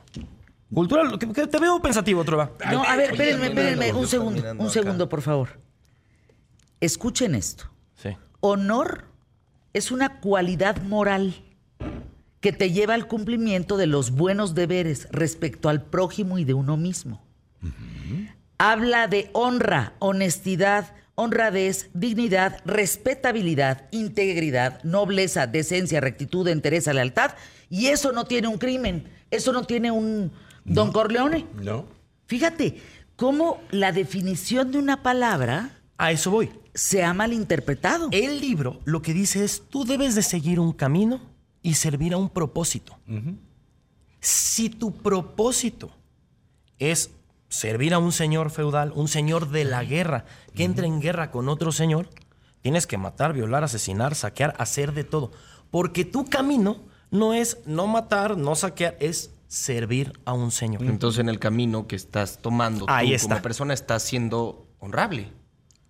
cultural. 0.73 1.17
Que- 1.17 1.31
que 1.31 1.47
Te 1.47 1.59
veo 1.59 1.81
pensativo, 1.81 2.23
Trova. 2.23 2.51
No, 2.71 2.83
a 2.83 2.95
ver, 2.95 3.11
espérenme, 3.11 3.47
espérenme, 3.47 3.93
un 3.93 4.07
segundo, 4.07 4.41
un 4.57 4.69
segundo, 4.69 5.09
por 5.09 5.21
favor. 5.21 5.59
Escuchen 6.79 7.35
esto. 7.35 7.65
Sí. 7.95 8.09
Honor 8.39 9.05
es 9.73 9.91
una 9.91 10.19
cualidad 10.19 10.81
moral 10.83 11.35
que 12.39 12.51
te 12.51 12.71
lleva 12.71 12.95
al 12.95 13.07
cumplimiento 13.07 13.77
de 13.77 13.85
los 13.87 14.11
buenos 14.11 14.55
deberes 14.55 15.07
respecto 15.11 15.69
al 15.69 15.83
prójimo 15.83 16.39
y 16.39 16.43
de 16.45 16.53
uno 16.55 16.75
mismo. 16.75 17.21
Habla 18.57 19.07
de 19.07 19.29
honra, 19.33 19.93
honestidad, 19.99 20.93
honradez, 21.15 21.89
dignidad, 21.93 22.61
respetabilidad, 22.65 23.87
integridad, 23.91 24.81
nobleza, 24.83 25.47
decencia, 25.47 25.99
rectitud, 26.01 26.47
entereza, 26.47 26.93
lealtad. 26.93 27.31
Y 27.69 27.87
eso 27.87 28.11
no 28.11 28.25
tiene 28.25 28.47
un 28.47 28.57
crimen, 28.57 29.07
eso 29.29 29.51
no 29.53 29.63
tiene 29.63 29.91
un 29.91 30.31
Don 30.65 30.91
Corleone. 30.91 31.45
¿No? 31.61 31.85
Fíjate 32.27 32.81
cómo 33.15 33.61
la 33.71 33.91
definición 33.91 34.71
de 34.71 34.77
una 34.79 35.03
palabra 35.03 35.79
A 35.97 36.11
eso 36.11 36.31
voy. 36.31 36.49
se 36.73 37.03
ha 37.03 37.13
malinterpretado. 37.13 38.09
El 38.11 38.39
libro 38.41 38.79
lo 38.85 39.01
que 39.01 39.13
dice 39.13 39.43
es, 39.43 39.63
tú 39.69 39.85
debes 39.85 40.15
de 40.15 40.21
seguir 40.23 40.59
un 40.59 40.71
camino 40.73 41.21
y 41.61 41.75
servir 41.75 42.13
a 42.13 42.17
un 42.17 42.29
propósito. 42.29 42.97
Si 44.19 44.69
tu 44.69 44.91
propósito 44.93 45.91
es 46.79 47.11
servir 47.51 47.93
a 47.93 47.99
un 47.99 48.13
señor 48.13 48.49
feudal, 48.49 48.93
un 48.95 49.07
señor 49.09 49.49
de 49.49 49.65
la 49.65 49.83
guerra, 49.83 50.23
que 50.55 50.63
entra 50.63 50.87
en 50.87 51.01
guerra 51.01 51.31
con 51.31 51.49
otro 51.49 51.71
señor, 51.73 52.07
tienes 52.61 52.87
que 52.87 52.97
matar, 52.97 53.33
violar, 53.33 53.63
asesinar, 53.65 54.15
saquear, 54.15 54.55
hacer 54.57 54.93
de 54.93 55.03
todo. 55.03 55.31
Porque 55.69 56.05
tu 56.05 56.25
camino 56.29 56.81
no 57.11 57.33
es 57.33 57.57
no 57.65 57.87
matar, 57.87 58.37
no 58.37 58.55
saquear, 58.55 58.95
es 59.01 59.31
servir 59.49 60.13
a 60.23 60.31
un 60.31 60.51
señor. 60.51 60.81
Entonces 60.83 61.19
en 61.19 61.27
el 61.27 61.39
camino 61.39 61.87
que 61.87 61.97
estás 61.97 62.39
tomando 62.41 62.85
tú 62.85 62.93
Ahí 62.93 63.13
está. 63.13 63.27
como 63.27 63.41
persona 63.41 63.73
estás 63.73 64.01
siendo 64.03 64.65
honrable. 64.79 65.33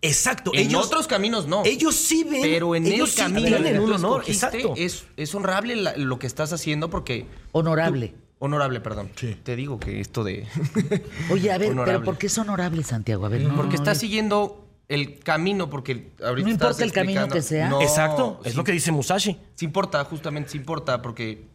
Exacto. 0.02 0.50
En 0.56 0.62
ellos, 0.70 0.88
otros 0.88 1.06
caminos 1.06 1.46
no. 1.48 1.62
Ellos 1.64 1.94
sí 1.96 2.24
ven. 2.24 2.42
Pero 2.42 2.74
en 2.74 2.88
ellos 2.88 3.10
el 3.10 3.16
sí 3.16 3.22
camino 3.22 3.58
tú 3.58 3.84
un 3.84 3.94
honor. 3.94 4.24
Exacto. 4.26 4.74
Es, 4.76 5.06
es 5.16 5.36
honrable 5.36 5.76
la- 5.76 5.96
lo 5.96 6.18
que 6.18 6.26
estás 6.26 6.54
haciendo 6.54 6.90
porque... 6.90 7.28
Honorable. 7.52 8.08
tú- 8.08 8.21
honorable, 8.42 8.82
perdón. 8.82 9.12
Sí. 9.16 9.38
Te 9.44 9.56
digo 9.56 9.80
que 9.80 10.02
esto 10.02 10.24
de... 10.24 10.48
Oye, 11.30 11.52
a 11.52 11.58
ver, 11.60 11.70
Honorable. 11.72 11.94
pero 12.00 12.04
¿por 12.06 12.18
qué 12.18 12.26
es 12.28 12.38
honorable, 12.40 12.84
Santiago? 12.84 13.26
A 13.26 13.30
ver, 13.30 13.44
no, 13.44 13.56
porque 13.56 13.78
no. 13.78 13.96
siguiendo 13.96 14.68
el 14.88 15.20
camino, 15.20 15.70
porque 15.70 16.12
ahorita 16.24 16.48
No 16.48 16.52
importa 16.54 16.84
el 16.84 16.92
camino 16.92 17.28
que 17.30 17.44
sea. 17.44 17.70
No, 17.70 17.82
Exacto. 17.82 18.42
Es 18.44 18.52
sí- 18.54 18.58
lo 18.58 18.64
que 18.64 18.72
dice 18.72 18.92
Musashi. 18.92 19.38
Sí 19.56 19.66
importa, 19.66 20.04
justamente 20.06 20.50
sí 20.50 20.58
importa, 20.58 21.02
porque... 21.02 21.46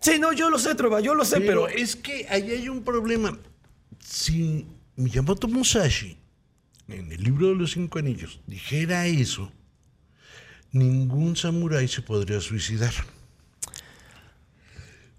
Sí, 0.00 0.18
no, 0.20 0.32
yo 0.32 0.48
lo 0.48 0.58
sé, 0.58 0.74
Trova, 0.76 1.00
yo 1.00 1.14
lo 1.16 1.24
sé, 1.24 1.40
Pero, 1.40 1.66
pero. 1.66 1.68
es 1.78 1.96
que 1.96 2.26
ahí 2.30 2.48
hay 2.50 2.68
un 2.68 2.84
problema. 2.84 3.36
Si 3.98 4.66
Miyamoto 4.94 5.48
Musashi, 5.48 6.16
en 6.86 7.10
el 7.10 7.22
libro 7.24 7.48
de 7.48 7.56
los 7.56 7.72
cinco 7.72 7.98
anillos, 7.98 8.40
dijera 8.46 9.06
eso, 9.06 9.50
ningún 10.70 11.34
samurái 11.34 11.88
se 11.88 12.02
podría 12.02 12.40
suicidar. 12.40 12.92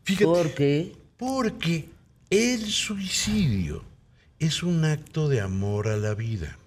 Fíjate, 0.03 0.23
¿Por 0.25 0.53
qué? 0.53 0.95
Porque 1.17 1.89
el 2.29 2.65
suicidio 2.65 3.83
es 4.39 4.61
un 4.63 4.85
acto 4.85 5.29
de 5.29 5.41
amor 5.41 5.87
a 5.87 5.97
la 5.97 6.13
vida. 6.13 6.57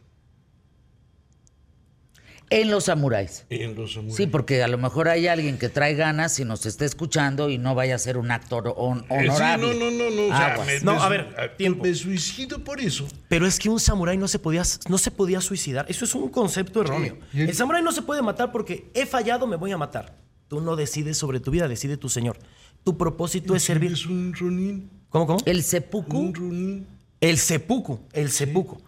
En 2.53 2.69
los 2.69 2.87
samuráis. 2.87 3.45
En 3.49 3.77
los 3.77 3.93
samuráis. 3.93 4.17
Sí, 4.17 4.27
porque 4.27 4.61
a 4.65 4.67
lo 4.67 4.77
mejor 4.77 5.07
hay 5.07 5.29
alguien 5.29 5.57
que 5.57 5.69
trae 5.69 5.95
ganas 5.95 6.37
y 6.41 6.45
nos 6.45 6.67
esté 6.67 6.85
escuchando 6.85 7.49
y 7.49 7.59
no 7.59 7.77
vaya 7.77 7.95
a 7.95 7.99
ser 7.99 8.17
un 8.19 8.33
actor 8.33 8.75
hon- 8.77 9.05
Eh, 9.09 9.19
sí, 9.21 9.29
honorable. 9.29 9.75
no, 9.79 9.85
no, 9.85 9.91
no, 9.93 10.11
no. 10.11 10.23
o 10.27 10.33
Ah, 10.33 10.39
sea, 10.39 10.55
pues. 10.57 10.67
me- 10.67 10.81
No, 10.85 10.95
me- 10.99 11.01
a 11.01 11.09
ver, 11.09 11.57
tiempo. 11.57 11.85
Me 11.85 11.95
suicido 11.95 12.65
por 12.65 12.81
eso. 12.81 13.07
Pero 13.29 13.47
es 13.47 13.57
que 13.61 13.69
un 13.69 13.79
samurái 13.79 14.17
no 14.17 14.27
se 14.27 14.41
podía, 14.41 14.65
no 14.89 14.99
se 14.99 15.13
podía 15.13 15.41
suicidar. 15.41 15.87
Eso 15.89 16.05
es 16.05 16.13
un 16.17 16.29
concepto 16.29 16.81
erróneo. 16.81 17.19
El 17.33 17.55
samurái 17.55 17.85
no 17.85 17.93
se 17.93 18.03
puede 18.03 18.21
matar 18.21 18.51
porque 18.51 18.91
he 18.95 19.07
fallado, 19.07 19.47
me 19.47 19.55
voy 19.55 19.71
a 19.71 19.79
matar. 19.79 20.19
Tú 20.49 20.61
no 20.61 20.75
decides 20.75 21.17
sobre 21.17 21.39
tu 21.39 21.53
vida, 21.53 21.69
decide 21.69 21.97
tu 21.97 22.09
señor. 22.09 22.37
Tu 22.85 22.97
propósito 22.97 23.55
es 23.55 23.63
servir. 23.63 23.93
Es 23.93 24.07
un 24.07 24.35
ronin. 24.35 24.91
¿Cómo, 25.09 25.27
cómo? 25.27 25.39
El 25.45 25.63
seppuku. 25.63 26.19
Un 26.19 26.35
ronin. 26.35 26.87
El 27.21 27.37
seppuku, 27.39 28.01
el 28.13 28.31
seppuku. 28.31 28.81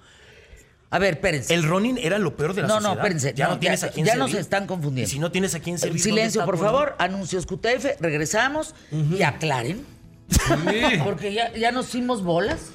A 0.91 0.99
ver, 0.99 1.15
espérense. 1.15 1.55
El 1.55 1.63
Ronin 1.65 1.97
era 1.97 2.19
lo 2.19 2.37
peor 2.37 2.53
de 2.55 2.63
la 2.63 2.69
No, 2.69 2.75
no, 2.75 2.81
sociedad. 2.81 2.97
espérense. 2.99 3.35
Ya 3.35 3.47
no, 3.49 3.55
No, 3.55 3.61
tienes 3.61 3.81
ya- 3.81 3.87
a 3.87 3.91
quién 3.91 4.05
ya 4.07 4.13
servir. 4.13 4.29
nos 4.31 4.35
están 4.41 4.67
confundiendo. 4.67 5.09
Y 5.09 5.11
si 5.11 5.19
no 5.19 5.33
tienes 5.33 5.55
a 5.55 5.61
quién 5.61 5.79
servir. 5.79 5.95
¿dónde 6.01 6.03
Silencio, 6.03 6.41
está 6.43 6.47
por 6.51 6.59
favor. 6.59 6.95
Anuncios 6.99 7.47
QTF. 7.47 7.97
Regresamos 8.01 8.75
y 8.91 9.23
aclaren. 9.23 9.85
Porque 11.05 11.33
ya, 11.33 11.53
ya 11.55 11.73
nos 11.73 11.89
hicimos 11.89 12.23
bolas. 12.23 12.71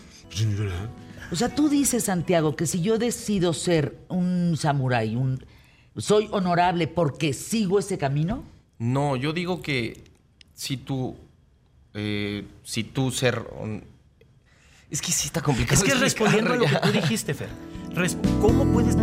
O 1.32 1.36
sea, 1.36 1.54
tú 1.54 1.70
dices, 1.70 2.06
Santiago, 2.06 2.56
que 2.56 2.66
si 2.66 2.82
yo 2.82 2.98
decido 2.98 3.54
ser 3.54 3.98
un 4.10 4.56
samurái, 4.58 5.16
un, 5.16 5.44
soy 5.98 6.28
honorable 6.32 6.88
porque 6.88 7.34
sigo 7.34 7.80
ese 7.80 7.98
camino. 7.98 8.44
No, 8.80 9.16
yo 9.16 9.34
digo 9.34 9.62
que 9.62 10.04
si 10.58 10.76
tú, 10.76 11.16
eh, 11.94 12.44
si 12.64 12.84
tú 12.84 13.12
ser... 13.12 13.46
Es 14.90 15.02
que 15.02 15.12
sí 15.12 15.28
está 15.28 15.42
complicado. 15.42 15.82
Es 15.82 15.88
que 15.88 15.98
respondiendo 15.98 16.54
a 16.54 16.56
lo 16.56 16.66
que 16.66 16.76
tú 16.82 16.92
dijiste, 16.92 17.34
Fer. 17.34 17.50
¿Cómo 18.42 18.66
puedes.? 18.66 18.98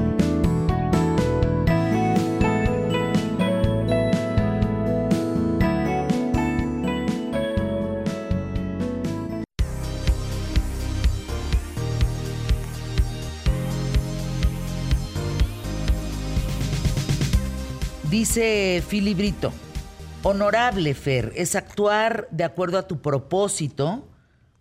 Dice 18.10 18.82
Filibrito, 18.86 19.52
honorable 20.24 20.94
Fer, 20.94 21.32
es 21.36 21.54
actuar 21.54 22.26
de 22.30 22.44
acuerdo 22.44 22.78
a 22.78 22.88
tu 22.88 23.00
propósito, 23.00 24.08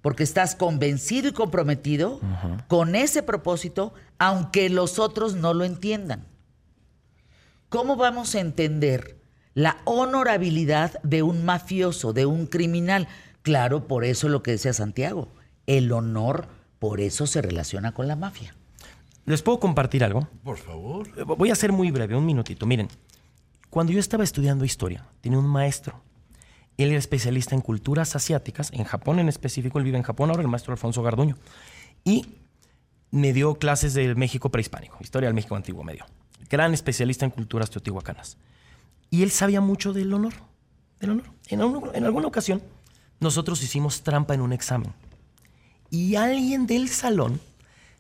porque 0.02 0.24
estás 0.24 0.56
convencido 0.56 1.30
y 1.30 1.32
comprometido 1.32 2.20
con 2.68 2.96
ese 2.96 3.24
propósito, 3.24 3.94
aunque 4.20 4.70
los 4.70 5.00
otros 5.00 5.36
no 5.36 5.54
lo 5.54 5.64
entiendan. 5.64 6.26
¿Cómo 7.70 7.96
vamos 7.96 8.36
a 8.36 8.42
entender 8.42 9.18
la 9.54 9.78
honorabilidad 9.86 11.02
de 11.04 11.24
un 11.24 11.46
mafioso, 11.46 12.12
de 12.12 12.26
un 12.26 12.48
criminal? 12.48 13.08
Claro, 13.42 13.88
por 13.88 14.04
eso 14.04 14.28
lo 14.30 14.44
que 14.44 14.52
decía 14.52 14.74
Santiago, 14.74 15.30
el 15.68 15.92
honor, 15.92 16.48
por 16.80 17.00
eso 17.00 17.26
se 17.26 17.42
relaciona 17.42 17.94
con 17.94 18.08
la 18.08 18.18
mafia. 18.18 18.54
¿Les 19.26 19.42
puedo 19.42 19.60
compartir 19.60 20.04
algo? 20.04 20.28
Por 20.44 20.58
favor. 20.58 21.08
Eh, 21.16 21.24
Voy 21.24 21.50
a 21.50 21.56
ser 21.56 21.72
muy 21.72 21.92
breve, 21.92 22.16
un 22.16 22.26
minutito. 22.26 22.66
Miren, 22.66 22.90
cuando 23.74 23.92
yo 23.92 24.00
estaba 24.00 24.24
estudiando 24.24 24.66
historia, 24.66 25.06
tenía 25.22 25.40
un 25.40 25.48
maestro. 25.48 26.00
Él 26.78 26.90
era 26.90 27.00
especialista 27.00 27.56
en 27.56 27.62
culturas 27.62 28.16
asiáticas, 28.16 28.72
en 28.72 28.84
Japón 28.84 29.20
en 29.20 29.30
específico. 29.30 29.80
Él 29.80 29.86
vive 29.86 29.98
en 29.98 30.04
Japón 30.04 30.30
ahora, 30.30 30.42
el 30.44 30.48
maestro 30.48 30.74
Alfonso 30.74 31.02
Garduño. 31.02 31.36
Y 32.04 32.28
me 33.10 33.34
dio 33.34 33.56
clases 33.56 33.94
del 33.96 34.16
México 34.16 34.50
prehispánico, 34.50 34.98
historia 35.02 35.28
del 35.28 35.34
México 35.34 35.56
antiguo 35.56 35.84
medio. 35.84 36.06
Gran 36.50 36.74
especialista 36.74 37.26
en 37.26 37.32
culturas 37.32 37.70
teotihuacanas. 37.72 38.38
Y 39.10 39.24
él 39.24 39.32
sabía 39.32 39.60
mucho 39.62 39.92
del 39.92 40.14
honor. 40.14 40.34
Del 41.00 41.12
honor. 41.12 41.26
En, 41.48 41.62
algún- 41.62 41.90
en 41.96 42.04
alguna 42.06 42.28
ocasión, 42.28 42.62
nosotros 43.20 43.62
hicimos 43.64 44.02
trampa 44.04 44.34
en 44.36 44.42
un 44.42 44.54
examen. 44.54 44.94
Y 45.90 46.16
alguien 46.16 46.66
del 46.68 46.90
salón 46.90 47.40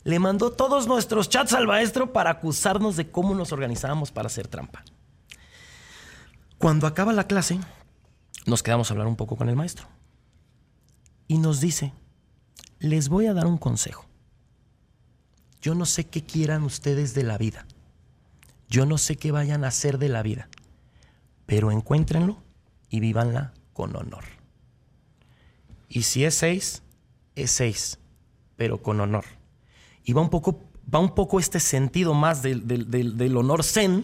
le 0.03 0.19
mandó 0.19 0.51
todos 0.51 0.87
nuestros 0.87 1.29
chats 1.29 1.53
al 1.53 1.65
maestro 1.67 2.11
para 2.13 2.29
acusarnos 2.31 2.95
de 2.95 3.09
cómo 3.09 3.33
nos 3.35 3.51
organizábamos 3.51 4.11
para 4.11 4.27
hacer 4.27 4.47
trampa. 4.47 4.83
Cuando 6.63 6.87
acaba 6.87 7.11
la 7.11 7.27
clase, 7.27 7.59
nos 8.45 8.63
quedamos 8.63 8.89
a 8.89 8.93
hablar 8.93 9.07
un 9.07 9.17
poco 9.17 9.35
con 9.35 9.49
el 9.49 9.55
maestro. 9.57 9.85
Y 11.27 11.37
nos 11.37 11.59
dice, 11.59 11.91
les 12.79 13.09
voy 13.09 13.25
a 13.25 13.33
dar 13.33 13.47
un 13.47 13.57
consejo. 13.57 14.05
Yo 15.61 15.75
no 15.75 15.85
sé 15.85 16.05
qué 16.05 16.23
quieran 16.23 16.63
ustedes 16.63 17.13
de 17.13 17.23
la 17.23 17.37
vida. 17.37 17.67
Yo 18.69 18.85
no 18.85 18.97
sé 18.97 19.17
qué 19.17 19.33
vayan 19.33 19.65
a 19.65 19.67
hacer 19.67 19.97
de 19.97 20.07
la 20.07 20.23
vida. 20.23 20.47
Pero 21.47 21.69
encuéntrenlo 21.69 22.41
y 22.87 23.01
vívanla 23.01 23.53
con 23.73 23.93
honor. 23.97 24.23
Y 25.89 26.03
si 26.03 26.23
es 26.23 26.35
seis, 26.35 26.81
es 27.35 27.51
seis, 27.51 27.99
pero 28.55 28.81
con 28.81 29.01
honor. 29.01 29.25
Y 30.05 30.13
va 30.13 30.21
un 30.21 30.29
poco, 30.29 30.59
va 30.93 30.99
un 30.99 31.15
poco 31.15 31.39
este 31.39 31.59
sentido 31.59 32.13
más 32.13 32.41
del, 32.41 32.67
del- 32.67 32.89
del- 32.91 33.17
del 33.17 33.37
honor 33.37 33.63
zen, 33.63 34.03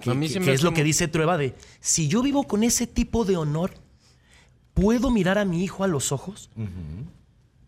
que, 0.00 0.10
es 0.26 0.32
hace 0.54 0.62
lo 0.64 0.72
que 0.74 0.84
dice 0.84 1.08
Trueba 1.08 1.36
de, 1.38 1.54
si 1.80 2.08
yo 2.08 2.22
vivo 2.22 2.44
con 2.44 2.62
ese 2.64 2.86
tipo 2.86 3.24
de 3.24 3.36
honor, 3.36 3.72
¿puedo 4.74 5.10
mirar 5.10 5.38
a 5.38 5.44
mi 5.44 5.62
hijo 5.62 5.84
a 5.84 5.88
los 5.88 6.12
ojos? 6.12 6.50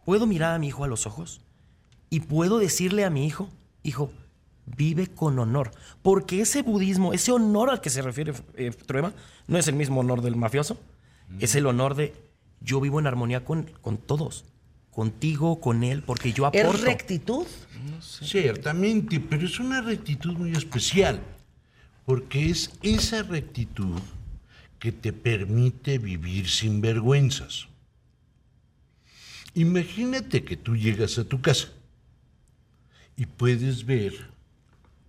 ¿Puedo 0.04 0.26
mirar 0.26 0.54
a 0.54 0.58
mi 0.58 0.68
hijo 0.68 0.84
a 0.84 0.88
los 0.88 1.06
ojos? 1.06 1.40
Y 2.08 2.20
puedo 2.20 2.58
decirle 2.58 3.04
a 3.04 3.10
mi 3.10 3.24
hijo, 3.26 3.48
hijo, 3.82 4.10
vive 4.76 5.06
con 5.06 5.38
honor. 5.38 5.70
Porque 6.02 6.40
ese 6.40 6.62
budismo, 6.62 7.12
ese 7.12 7.30
honor 7.32 7.70
al 7.70 7.80
que 7.80 7.90
se 7.90 8.02
refiere 8.02 8.32
eh, 8.56 8.70
Trueba, 8.86 9.12
no 9.46 9.58
es 9.58 9.68
el 9.68 9.74
mismo 9.76 10.00
honor 10.00 10.22
del 10.22 10.36
mafioso. 10.36 10.76
Es 11.38 11.54
el 11.54 11.66
honor 11.66 11.94
de 11.94 12.12
yo 12.60 12.80
vivo 12.80 12.98
en 12.98 13.06
armonía 13.06 13.44
con, 13.44 13.70
con 13.80 13.96
todos. 13.98 14.44
Contigo, 14.90 15.60
con 15.60 15.84
él, 15.84 16.02
porque 16.02 16.32
yo 16.32 16.46
aporto. 16.46 16.74
¿Es 16.74 16.80
rectitud? 16.80 17.46
Ciertamente, 18.00 19.20
pero 19.20 19.46
es 19.46 19.58
una 19.60 19.80
rectitud 19.80 20.32
muy 20.32 20.52
especial, 20.52 21.20
porque 22.04 22.50
es 22.50 22.72
esa 22.82 23.22
rectitud 23.22 24.00
que 24.78 24.92
te 24.92 25.12
permite 25.12 25.98
vivir 25.98 26.48
sin 26.48 26.80
vergüenzas. 26.80 27.68
Imagínate 29.54 30.44
que 30.44 30.56
tú 30.56 30.76
llegas 30.76 31.18
a 31.18 31.24
tu 31.24 31.40
casa 31.40 31.68
y 33.16 33.26
puedes 33.26 33.84
ver 33.84 34.14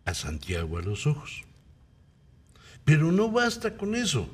a 0.05 0.13
Santiago 0.13 0.77
a 0.77 0.81
los 0.81 1.07
ojos. 1.07 1.43
Pero 2.83 3.11
no 3.11 3.31
basta 3.31 3.77
con 3.77 3.95
eso. 3.95 4.27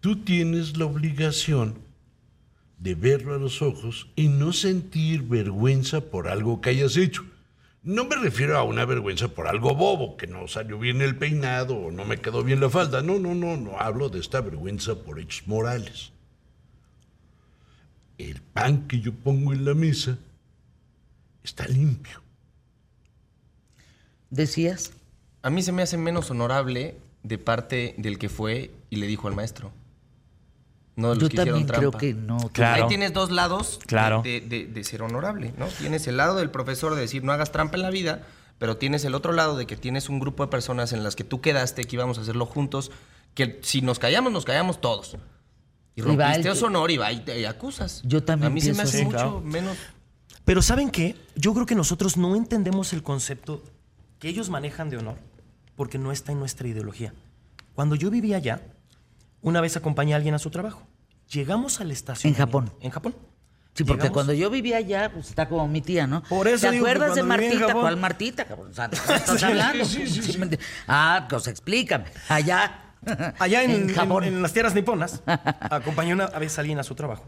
Tú 0.00 0.16
tienes 0.16 0.76
la 0.76 0.84
obligación 0.84 1.74
de 2.82 2.96
verlo 2.96 3.34
a 3.34 3.38
los 3.38 3.62
ojos 3.62 4.08
y 4.16 4.26
no 4.26 4.52
sentir 4.52 5.22
vergüenza 5.22 6.00
por 6.00 6.26
algo 6.26 6.60
que 6.60 6.70
hayas 6.70 6.96
hecho. 6.96 7.24
No 7.84 8.04
me 8.04 8.16
refiero 8.16 8.58
a 8.58 8.64
una 8.64 8.84
vergüenza 8.84 9.28
por 9.28 9.46
algo 9.46 9.74
bobo, 9.74 10.16
que 10.16 10.26
no 10.26 10.48
salió 10.48 10.78
bien 10.78 11.00
el 11.00 11.16
peinado 11.16 11.76
o 11.76 11.90
no 11.92 12.04
me 12.04 12.18
quedó 12.18 12.42
bien 12.42 12.60
la 12.60 12.70
falda. 12.70 13.00
No, 13.00 13.20
no, 13.20 13.34
no, 13.34 13.56
no. 13.56 13.78
Hablo 13.78 14.08
de 14.08 14.18
esta 14.18 14.40
vergüenza 14.40 14.96
por 14.96 15.20
hechos 15.20 15.46
morales. 15.46 16.12
El 18.18 18.40
pan 18.40 18.88
que 18.88 19.00
yo 19.00 19.12
pongo 19.14 19.52
en 19.52 19.64
la 19.64 19.74
mesa 19.74 20.18
está 21.44 21.66
limpio. 21.68 22.20
¿Decías? 24.30 24.92
A 25.42 25.50
mí 25.50 25.62
se 25.62 25.72
me 25.72 25.82
hace 25.82 25.98
menos 25.98 26.30
honorable 26.30 26.96
de 27.22 27.38
parte 27.38 27.94
del 27.96 28.18
que 28.18 28.28
fue 28.28 28.72
y 28.90 28.96
le 28.96 29.06
dijo 29.06 29.28
al 29.28 29.36
maestro. 29.36 29.72
No 30.96 31.08
de 31.10 31.14
los 31.14 31.22
Yo 31.22 31.28
que 31.30 31.36
hicieron 31.36 31.60
también 31.66 31.66
creo 31.78 31.90
trampa. 31.90 31.98
que 31.98 32.14
no. 32.14 32.36
Claro. 32.52 32.82
Ahí 32.84 32.88
tienes 32.88 33.12
dos 33.14 33.30
lados 33.30 33.78
de- 33.80 33.86
Claro. 33.86 34.20
de, 34.22 34.40
de- 34.42 34.66
de 34.66 34.84
ser 34.84 35.02
honorable, 35.02 35.54
¿no? 35.56 35.66
Tienes 35.66 36.06
el 36.06 36.16
lado 36.18 36.36
del 36.36 36.50
profesor 36.50 36.94
de 36.94 37.00
decir 37.00 37.24
no 37.24 37.32
hagas 37.32 37.50
trampa 37.52 37.76
en 37.76 37.82
la 37.82 37.90
vida, 37.90 38.26
pero 38.58 38.76
tienes 38.76 39.04
el 39.04 39.14
otro 39.14 39.32
lado 39.32 39.56
de 39.56 39.66
que 39.66 39.76
tienes 39.76 40.08
un 40.10 40.20
grupo 40.20 40.44
de 40.44 40.50
personas 40.50 40.92
en 40.92 41.02
las 41.02 41.16
que 41.16 41.24
tú 41.24 41.40
quedaste, 41.40 41.84
que 41.84 41.96
íbamos 41.96 42.18
a 42.18 42.20
hacerlo 42.20 42.44
juntos, 42.46 42.90
que 43.34 43.58
si 43.62 43.80
nos 43.80 43.98
callamos, 43.98 44.32
nos 44.32 44.44
callamos 44.44 44.80
todos. 44.80 45.16
Y 45.94 46.02
rompiste 46.02 46.50
honor 46.64 46.90
y 46.90 46.96
va 46.98 47.10
y 47.12 47.20
te 47.20 47.40
y 47.40 47.44
acusas. 47.44 48.02
Yo 48.04 48.22
también 48.22 48.52
A 48.52 48.54
mí 48.54 48.60
se 48.60 48.72
me 48.74 48.82
hace 48.82 48.98
así. 48.98 49.04
mucho 49.04 49.16
Claro. 49.16 49.40
menos... 49.40 49.76
Pero 50.44 50.60
¿saben 50.62 50.90
qué? 50.90 51.16
Yo 51.36 51.54
creo 51.54 51.66
que 51.66 51.74
nosotros 51.74 52.16
no 52.16 52.34
entendemos 52.36 52.92
el 52.92 53.02
concepto 53.02 53.62
que 54.18 54.28
ellos 54.28 54.50
manejan 54.50 54.90
de 54.90 54.98
honor 54.98 55.16
porque 55.76 55.98
no 55.98 56.12
está 56.12 56.32
en 56.32 56.38
nuestra 56.40 56.66
ideología. 56.68 57.14
Cuando 57.74 57.94
yo 57.94 58.10
vivía 58.10 58.36
allá, 58.38 58.60
una 59.42 59.60
vez 59.60 59.76
acompañé 59.76 60.14
a 60.14 60.16
alguien 60.16 60.34
a 60.34 60.38
su 60.38 60.50
trabajo. 60.50 60.86
Llegamos 61.30 61.80
a 61.80 61.84
la 61.84 61.92
estación. 61.92 62.32
En 62.32 62.38
Japón. 62.38 62.72
En 62.80 62.90
Japón. 62.90 63.14
Sí, 63.74 63.84
porque 63.84 64.02
Llegamos- 64.02 64.12
cuando 64.14 64.32
yo 64.34 64.50
vivía 64.50 64.76
allá, 64.76 65.10
pues 65.12 65.30
está 65.30 65.48
como 65.48 65.66
mi 65.66 65.80
tía, 65.80 66.06
¿no? 66.06 66.22
Por 66.24 66.46
eso 66.46 66.66
¿Te 66.66 66.72
digo 66.72 66.86
acuerdas 66.86 67.14
de 67.14 67.22
Martita? 67.22 67.72
¿Cuál 67.72 67.96
Martita, 67.96 68.44
cabrón? 68.44 68.70
O 68.70 68.74
sea, 68.74 68.88
¿de 68.88 68.96
qué 68.98 69.14
estás 69.14 69.42
hablando? 69.42 69.84
Sí, 69.86 70.36
me 70.38 70.46
ent- 70.50 70.58
Ah, 70.88 71.26
pues 71.28 71.46
explícame. 71.46 72.04
Allá. 72.28 72.78
Allá 73.38 73.62
en, 73.64 73.70
en- 73.70 73.94
Japón. 73.94 74.24
en 74.24 74.42
las 74.42 74.52
tierras 74.52 74.74
niponas, 74.74 75.22
acompañé 75.26 76.12
una 76.12 76.26
vez 76.26 76.56
a 76.58 76.60
alguien 76.60 76.78
a 76.78 76.82
su 76.84 76.94
trabajo. 76.94 77.24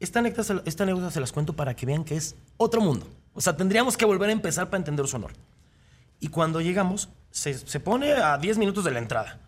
Esta 0.00 0.20
anécdota, 0.20 0.62
esta 0.64 0.82
anécdota 0.84 1.10
se 1.10 1.20
las 1.20 1.32
cuento 1.32 1.54
para 1.54 1.74
que 1.76 1.84
vean 1.86 2.04
que 2.04 2.16
es 2.16 2.34
otro 2.56 2.80
mundo. 2.80 3.06
O 3.34 3.40
sea, 3.40 3.56
tendríamos 3.56 3.96
que 3.96 4.04
volver 4.06 4.30
a 4.30 4.32
empezar 4.32 4.70
para 4.70 4.78
entender 4.78 5.06
su 5.06 5.16
honor. 5.16 5.32
Y 6.18 6.28
cuando 6.28 6.60
llegamos, 6.60 7.10
se, 7.30 7.54
se 7.58 7.78
pone 7.78 8.12
a 8.12 8.38
10 8.38 8.58
minutos 8.58 8.84
de 8.84 8.90
la 8.90 8.98
entrada. 9.00 9.38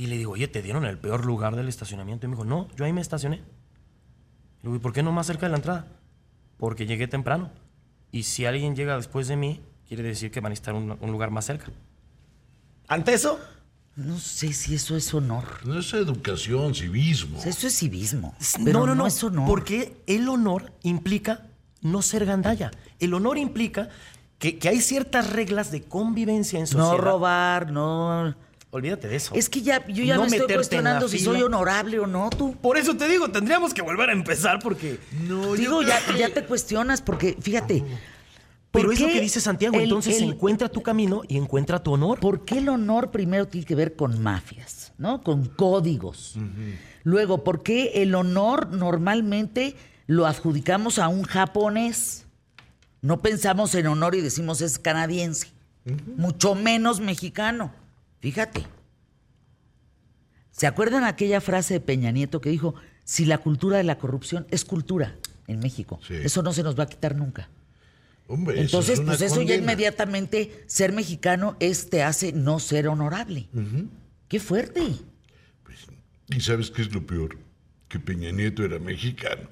Y 0.00 0.06
le 0.06 0.16
digo, 0.16 0.32
oye, 0.32 0.48
¿te 0.48 0.62
dieron 0.62 0.86
el 0.86 0.96
peor 0.96 1.26
lugar 1.26 1.56
del 1.56 1.68
estacionamiento? 1.68 2.24
Y 2.24 2.30
me 2.30 2.34
dijo, 2.34 2.46
no, 2.46 2.68
yo 2.74 2.86
ahí 2.86 2.92
me 2.94 3.02
estacioné. 3.02 3.36
Le 3.36 3.44
digo, 4.62 4.76
¿y 4.76 4.78
por 4.78 4.94
qué 4.94 5.02
no 5.02 5.12
más 5.12 5.26
cerca 5.26 5.44
de 5.44 5.50
la 5.50 5.58
entrada? 5.58 5.88
Porque 6.56 6.86
llegué 6.86 7.06
temprano. 7.06 7.50
Y 8.10 8.22
si 8.22 8.46
alguien 8.46 8.74
llega 8.74 8.96
después 8.96 9.28
de 9.28 9.36
mí, 9.36 9.60
quiere 9.86 10.02
decir 10.02 10.30
que 10.30 10.40
van 10.40 10.52
a 10.52 10.54
estar 10.54 10.72
un, 10.72 10.96
un 10.98 11.12
lugar 11.12 11.30
más 11.30 11.44
cerca. 11.44 11.66
Ante 12.88 13.12
eso, 13.12 13.38
No 13.94 14.18
sé 14.18 14.54
si 14.54 14.74
eso 14.74 14.96
es 14.96 15.12
honor. 15.12 15.44
No 15.66 15.78
es 15.78 15.92
educación, 15.92 16.74
civismo. 16.74 17.38
Eso 17.44 17.66
es 17.66 17.78
civismo. 17.78 18.34
Pero 18.64 18.80
no, 18.80 18.86
no, 18.86 18.94
no, 18.94 19.06
es 19.06 19.22
honor. 19.22 19.46
Porque 19.46 20.02
el 20.06 20.30
honor 20.30 20.72
implica 20.82 21.46
no 21.82 22.00
ser 22.00 22.24
gandalla. 22.24 22.70
El 23.00 23.12
honor 23.12 23.36
implica 23.36 23.90
que, 24.38 24.58
que 24.58 24.70
hay 24.70 24.80
ciertas 24.80 25.28
reglas 25.28 25.70
de 25.70 25.82
convivencia 25.82 26.58
en 26.58 26.66
sociedad. 26.66 26.92
No 26.92 26.96
robar, 26.96 27.70
no. 27.70 28.34
Olvídate 28.72 29.08
de 29.08 29.16
eso. 29.16 29.34
Es 29.34 29.48
que 29.48 29.62
ya, 29.62 29.84
yo 29.88 30.04
ya 30.04 30.14
No 30.14 30.26
me 30.26 30.36
estoy 30.36 30.54
cuestionando 30.54 31.08
si 31.08 31.18
soy 31.18 31.42
honorable 31.42 31.98
o 31.98 32.06
no, 32.06 32.30
tú. 32.30 32.54
Por 32.56 32.76
eso 32.78 32.96
te 32.96 33.08
digo, 33.08 33.28
tendríamos 33.28 33.74
que 33.74 33.82
volver 33.82 34.10
a 34.10 34.12
empezar 34.12 34.60
porque... 34.60 35.00
No, 35.26 35.54
Digo, 35.54 35.82
ya, 35.82 35.98
que- 36.06 36.18
ya 36.18 36.28
te 36.32 36.44
cuestionas, 36.44 37.02
porque 37.02 37.36
fíjate. 37.40 37.82
Pero 38.70 38.84
¿por 38.86 38.94
es 38.94 39.00
lo 39.00 39.08
que 39.08 39.20
dice 39.20 39.40
Santiago, 39.40 39.74
el- 39.76 39.82
entonces 39.84 40.18
el- 40.18 40.28
encuentra 40.30 40.68
tu 40.68 40.82
camino 40.82 41.22
y 41.26 41.36
encuentra 41.36 41.82
tu 41.82 41.92
honor. 41.94 42.20
¿Por 42.20 42.44
qué 42.44 42.58
el 42.58 42.68
honor 42.68 43.10
primero 43.10 43.48
tiene 43.48 43.66
que 43.66 43.74
ver 43.74 43.96
con 43.96 44.22
mafias, 44.22 44.92
¿no? 44.98 45.20
Con 45.22 45.46
códigos. 45.48 46.36
Luego, 47.02 47.42
¿por 47.42 47.64
qué 47.64 48.02
el 48.02 48.14
honor 48.14 48.68
normalmente 48.70 49.74
lo 50.06 50.26
adjudicamos 50.28 51.00
a 51.00 51.08
un 51.08 51.24
japonés? 51.24 52.26
No 53.02 53.20
pensamos 53.20 53.74
en 53.74 53.88
honor 53.88 54.14
y 54.14 54.20
decimos 54.20 54.60
es 54.60 54.78
canadiense. 54.78 55.48
Mucho 56.16 56.54
menos 56.54 57.00
mexicano. 57.00 57.72
Fíjate. 58.20 58.66
¿Se 60.50 60.66
acuerdan 60.66 61.04
aquella 61.04 61.40
frase 61.40 61.74
de 61.74 61.80
Peña 61.80 62.10
Nieto 62.10 62.40
que 62.40 62.50
dijo, 62.50 62.74
si 63.04 63.24
la 63.24 63.38
cultura 63.38 63.78
de 63.78 63.84
la 63.84 63.98
corrupción 63.98 64.46
es 64.50 64.64
cultura 64.64 65.16
en 65.46 65.60
México? 65.60 66.00
Sí. 66.06 66.14
Eso 66.14 66.42
no 66.42 66.52
se 66.52 66.62
nos 66.62 66.78
va 66.78 66.84
a 66.84 66.88
quitar 66.88 67.16
nunca. 67.16 67.48
Hombre, 68.26 68.54
eso 68.56 68.62
Entonces, 68.62 68.94
es 68.94 68.98
una 69.00 69.08
pues 69.16 69.22
eso 69.22 69.42
ya 69.42 69.56
inmediatamente, 69.56 70.64
ser 70.66 70.92
mexicano 70.92 71.56
es, 71.60 71.90
te 71.90 72.02
hace 72.02 72.32
no 72.32 72.58
ser 72.60 72.88
honorable. 72.88 73.48
¡Qué 74.28 74.38
fuerte! 74.38 74.82
¿Y 76.28 76.40
sabes 76.40 76.70
qué 76.70 76.82
es 76.82 76.92
lo 76.94 77.04
peor? 77.04 77.36
Que 77.88 77.98
Peña 77.98 78.30
Nieto 78.30 78.64
era 78.64 78.78
mexicano. 78.78 79.48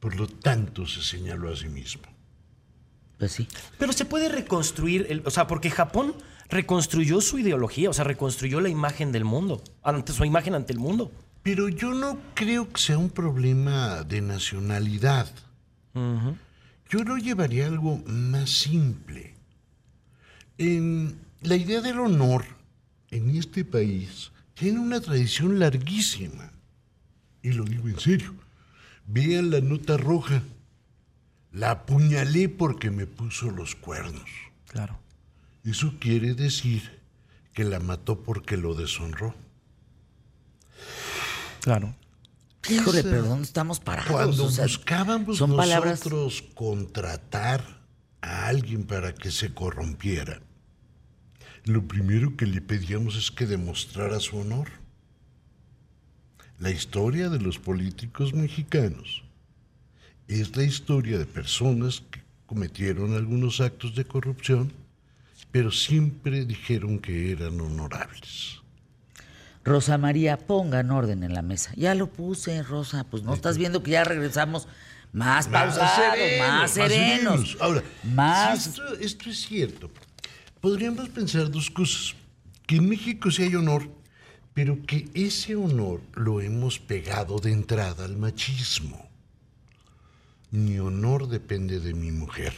Por 0.00 0.16
lo 0.16 0.26
tanto, 0.26 0.86
se 0.86 1.02
señaló 1.02 1.52
a 1.52 1.56
sí 1.56 1.68
mismo. 1.68 2.04
Pues 3.18 3.32
sí. 3.32 3.46
Pero 3.78 3.92
se 3.92 4.06
puede 4.06 4.30
reconstruir, 4.30 5.06
el- 5.10 5.22
o 5.26 5.30
sea, 5.30 5.46
porque 5.46 5.70
Japón 5.70 6.14
reconstruyó 6.48 7.20
su 7.20 7.38
ideología, 7.38 7.90
o 7.90 7.92
sea, 7.92 8.04
reconstruyó 8.04 8.60
la 8.60 8.68
imagen 8.68 9.12
del 9.12 9.24
mundo, 9.24 9.62
ante 9.82 10.12
su 10.12 10.24
imagen 10.24 10.54
ante 10.54 10.72
el 10.72 10.78
mundo. 10.78 11.10
Pero 11.42 11.68
yo 11.68 11.94
no 11.94 12.18
creo 12.34 12.68
que 12.70 12.80
sea 12.80 12.98
un 12.98 13.10
problema 13.10 14.02
de 14.04 14.20
nacionalidad. 14.20 15.30
Yo 16.88 17.04
lo 17.04 17.16
llevaría 17.16 17.64
a 17.64 17.68
algo 17.68 17.98
más 18.06 18.50
simple. 18.50 19.34
En 20.58 21.18
la 21.42 21.56
idea 21.56 21.80
del 21.80 21.98
honor 22.00 22.44
en 23.10 23.36
este 23.36 23.64
país 23.64 24.30
tiene 24.54 24.80
una 24.80 25.00
tradición 25.00 25.58
larguísima. 25.58 26.52
Y 27.42 27.52
lo 27.52 27.64
digo 27.64 27.88
en 27.88 27.98
serio. 27.98 28.34
Vean 29.06 29.50
la 29.50 29.60
nota 29.60 29.96
roja. 29.96 30.42
La 31.52 31.70
apuñalé 31.70 32.48
porque 32.48 32.90
me 32.90 33.06
puso 33.06 33.50
los 33.50 33.74
cuernos. 33.74 34.28
Claro. 34.66 34.98
Eso 35.68 35.94
quiere 36.00 36.34
decir 36.34 36.98
que 37.52 37.62
la 37.62 37.78
mató 37.78 38.22
porque 38.22 38.56
lo 38.56 38.74
deshonró. 38.74 39.34
Claro. 41.60 41.94
Híjole, 42.70 43.02
¿dónde 43.02 43.44
estamos 43.44 43.78
parados? 43.78 44.10
Cuando 44.10 44.44
O 44.44 44.50
sea, 44.50 44.64
buscábamos 44.64 45.36
son 45.36 45.56
palabras. 45.56 45.98
nosotros 46.00 46.42
contratar 46.54 47.62
a 48.22 48.46
alguien 48.46 48.84
para 48.84 49.14
que 49.14 49.30
se 49.30 49.52
corrompiera, 49.52 50.40
lo 51.64 51.86
primero 51.86 52.36
que 52.36 52.46
le 52.46 52.62
pedíamos 52.62 53.16
es 53.16 53.30
que 53.30 53.46
demostrara 53.46 54.20
su 54.20 54.38
honor. 54.38 54.68
La 56.58 56.70
historia 56.70 57.28
de 57.28 57.40
los 57.40 57.58
políticos 57.58 58.32
mexicanos 58.32 59.22
es 60.28 60.56
la 60.56 60.64
historia 60.64 61.18
de 61.18 61.26
personas 61.26 62.02
que 62.10 62.22
cometieron 62.46 63.14
algunos 63.14 63.60
actos 63.60 63.94
de 63.94 64.06
corrupción, 64.06 64.72
pero 65.50 65.70
siempre 65.70 66.44
dijeron 66.44 66.98
que 66.98 67.32
eran 67.32 67.60
honorables. 67.60 68.58
Rosa 69.64 69.98
María, 69.98 70.38
pongan 70.38 70.90
orden 70.90 71.22
en 71.22 71.34
la 71.34 71.42
mesa. 71.42 71.72
Ya 71.76 71.94
lo 71.94 72.10
puse, 72.10 72.62
Rosa. 72.62 73.04
Pues 73.04 73.22
no 73.22 73.34
estás 73.34 73.58
viendo 73.58 73.82
que 73.82 73.92
ya 73.92 74.04
regresamos 74.04 74.66
más 75.12 75.48
pausados, 75.48 76.18
más 76.38 76.70
serenos. 76.70 77.56
Ahora, 77.60 77.82
más. 78.02 78.62
si 78.62 78.70
esto, 78.70 78.94
esto 78.98 79.30
es 79.30 79.40
cierto. 79.40 79.90
Podríamos 80.60 81.08
pensar 81.10 81.50
dos 81.50 81.70
cosas. 81.70 82.14
Que 82.66 82.76
en 82.76 82.88
México 82.88 83.30
sí 83.30 83.44
hay 83.44 83.54
honor, 83.54 83.88
pero 84.54 84.82
que 84.86 85.08
ese 85.14 85.56
honor 85.56 86.02
lo 86.14 86.40
hemos 86.40 86.78
pegado 86.78 87.38
de 87.38 87.52
entrada 87.52 88.04
al 88.04 88.16
machismo. 88.16 89.08
Mi 90.50 90.78
honor 90.78 91.28
depende 91.28 91.80
de 91.80 91.94
mi 91.94 92.10
mujer. 92.10 92.54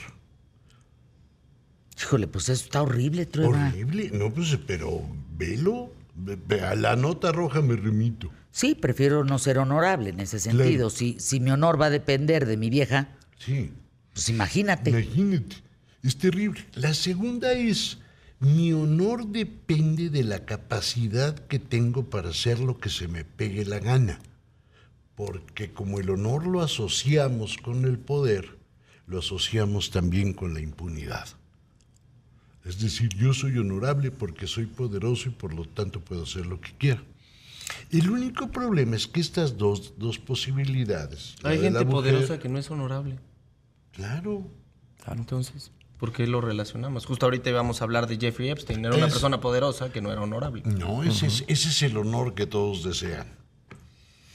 Híjole, 2.00 2.26
pues 2.26 2.48
eso 2.48 2.64
está 2.64 2.82
horrible, 2.82 3.26
Trueba. 3.26 3.68
Horrible. 3.68 4.10
No, 4.12 4.32
pues, 4.32 4.56
pero 4.66 5.02
velo. 5.36 5.92
Ve- 6.14 6.38
ve, 6.46 6.60
A 6.62 6.74
la 6.74 6.96
nota 6.96 7.32
roja 7.32 7.60
me 7.62 7.76
remito. 7.76 8.30
Sí, 8.50 8.74
prefiero 8.74 9.24
no 9.24 9.38
ser 9.38 9.58
honorable 9.58 10.10
en 10.10 10.20
ese 10.20 10.38
sentido. 10.40 10.66
Claro. 10.88 10.90
Si, 10.90 11.16
si 11.20 11.40
mi 11.40 11.50
honor 11.50 11.80
va 11.80 11.86
a 11.86 11.90
depender 11.90 12.46
de 12.46 12.56
mi 12.56 12.68
vieja, 12.68 13.16
Sí. 13.38 13.70
pues 14.12 14.28
imagínate. 14.28 14.90
Imagínate, 14.90 15.56
es 16.02 16.16
terrible. 16.18 16.64
La 16.74 16.92
segunda 16.94 17.52
es, 17.52 17.98
mi 18.40 18.72
honor 18.72 19.26
depende 19.28 20.10
de 20.10 20.24
la 20.24 20.44
capacidad 20.44 21.34
que 21.46 21.58
tengo 21.58 22.10
para 22.10 22.30
hacer 22.30 22.58
lo 22.58 22.78
que 22.78 22.88
se 22.90 23.06
me 23.08 23.24
pegue 23.24 23.64
la 23.64 23.78
gana. 23.78 24.18
Porque 25.14 25.72
como 25.72 26.00
el 26.00 26.10
honor 26.10 26.46
lo 26.46 26.60
asociamos 26.62 27.56
con 27.58 27.84
el 27.84 27.98
poder, 27.98 28.58
lo 29.06 29.18
asociamos 29.20 29.90
también 29.90 30.32
con 30.32 30.54
la 30.54 30.60
impunidad. 30.60 31.28
Es 32.64 32.78
decir, 32.80 33.08
yo 33.16 33.32
soy 33.32 33.56
honorable 33.58 34.10
porque 34.10 34.46
soy 34.46 34.66
poderoso 34.66 35.28
y 35.28 35.32
por 35.32 35.54
lo 35.54 35.64
tanto 35.64 36.00
puedo 36.00 36.24
hacer 36.24 36.46
lo 36.46 36.60
que 36.60 36.72
quiera. 36.76 37.02
El 37.90 38.10
único 38.10 38.50
problema 38.50 38.96
es 38.96 39.06
que 39.06 39.20
estas 39.20 39.56
dos, 39.56 39.94
dos 39.96 40.18
posibilidades... 40.18 41.36
Hay 41.42 41.58
gente 41.60 41.84
mujer- 41.84 42.12
poderosa 42.12 42.38
que 42.38 42.48
no 42.48 42.58
es 42.58 42.70
honorable. 42.70 43.18
Claro, 43.92 44.46
Entonces, 45.10 45.70
¿por 45.98 46.12
qué 46.12 46.26
lo 46.26 46.40
relacionamos? 46.40 47.06
Justo 47.06 47.26
ahorita 47.26 47.48
íbamos 47.50 47.80
a 47.80 47.84
hablar 47.84 48.06
de 48.06 48.18
Jeffrey 48.18 48.50
Epstein. 48.50 48.84
Era 48.84 48.94
una 48.96 49.06
Es- 49.06 49.12
persona 49.12 49.40
poderosa 49.40 49.90
que 49.92 50.00
no 50.00 50.12
era 50.12 50.20
honorable. 50.22 50.62
No, 50.64 51.02
ese, 51.02 51.26
es, 51.26 51.44
ese 51.48 51.68
es 51.68 51.82
el 51.82 51.96
honor 51.96 52.34
que 52.34 52.46
todos 52.46 52.82
desean. 52.84 53.26